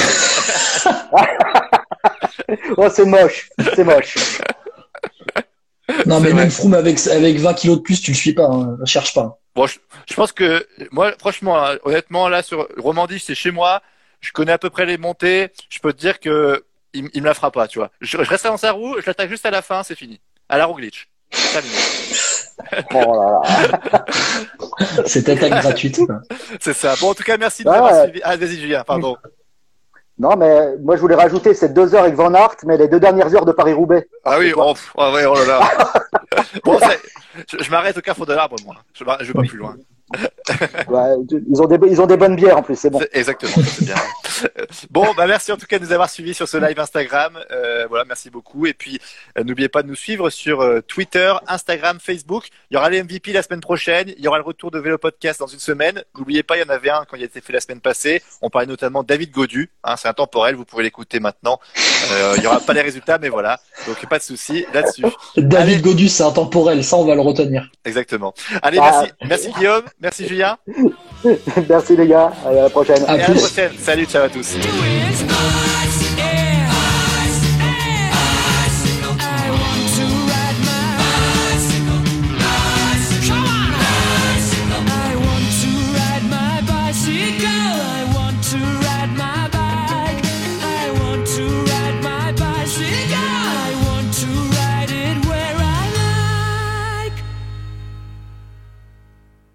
[2.77, 4.17] oh, c'est moche, c'est moche.
[6.07, 6.43] Non mais vrai.
[6.43, 9.39] même Froome avec avec 20 kilos de plus, tu le suis pas, hein, cherche pas.
[9.55, 9.79] bon, je,
[10.09, 13.83] je pense que moi, franchement, hein, honnêtement, là sur Romandie, c'est chez moi.
[14.21, 15.49] Je connais à peu près les montées.
[15.71, 17.91] Je peux te dire que il, il me la fera pas, tu vois.
[18.01, 20.21] Je, je resterai dans sa roue, je l'attaque juste à la fin, c'est fini.
[20.49, 21.09] À la Roglic.
[21.53, 21.75] Terminé.
[22.93, 24.05] Oh là là.
[25.07, 25.99] Cette attaque gratuite.
[26.61, 26.95] C'est ça.
[27.01, 28.03] Bon, en tout cas, merci de Ah, nous avoir ouais.
[28.05, 28.21] suivis.
[28.23, 29.17] Ah, vas-y, Julien, pardon.
[30.21, 33.01] Non, mais moi, je voulais rajouter ces deux heures avec Van Aert, mais les deux
[33.01, 34.07] dernières heures de Paris-Roubaix.
[34.23, 35.61] Ah oui, oh, ah ouais, oh là là.
[36.65, 36.79] bon,
[37.49, 38.77] je, je m'arrête au carrefour de l'arbre, moi.
[38.93, 39.77] Je, je vais pas plus loin.
[40.89, 43.01] Ouais, ils, ont des, ils ont des bonnes bières en plus, c'est bon.
[43.13, 43.95] Exactement, ça, c'est bien.
[44.91, 47.39] Bon, bah merci en tout cas de nous avoir suivis sur ce live Instagram.
[47.51, 48.67] Euh, voilà, merci beaucoup.
[48.67, 48.99] Et puis
[49.39, 52.49] euh, n'oubliez pas de nous suivre sur euh, Twitter, Instagram, Facebook.
[52.71, 54.09] Il y aura les MVP la semaine prochaine.
[54.17, 56.03] Il y aura le retour de Vélo Podcast dans une semaine.
[56.19, 58.23] N'oubliez pas, il y en avait un quand il a été fait la semaine passée.
[58.41, 59.71] On parlait notamment de David Godu.
[59.85, 61.61] Hein, c'est intemporel, vous pouvez l'écouter maintenant.
[62.13, 63.61] Euh, il y aura pas les résultats, mais voilà.
[63.87, 65.05] Donc pas de souci là-dessus.
[65.37, 65.83] David Allez.
[65.83, 67.71] Godu, c'est intemporel, ça on va le retenir.
[67.85, 68.33] Exactement.
[68.63, 69.03] Allez, Ah.
[69.03, 70.57] merci, merci Guillaume, merci Julien.
[71.69, 73.05] Merci les gars, à la prochaine.
[73.07, 73.73] À à la prochaine.
[73.79, 74.57] Salut, ciao à tous.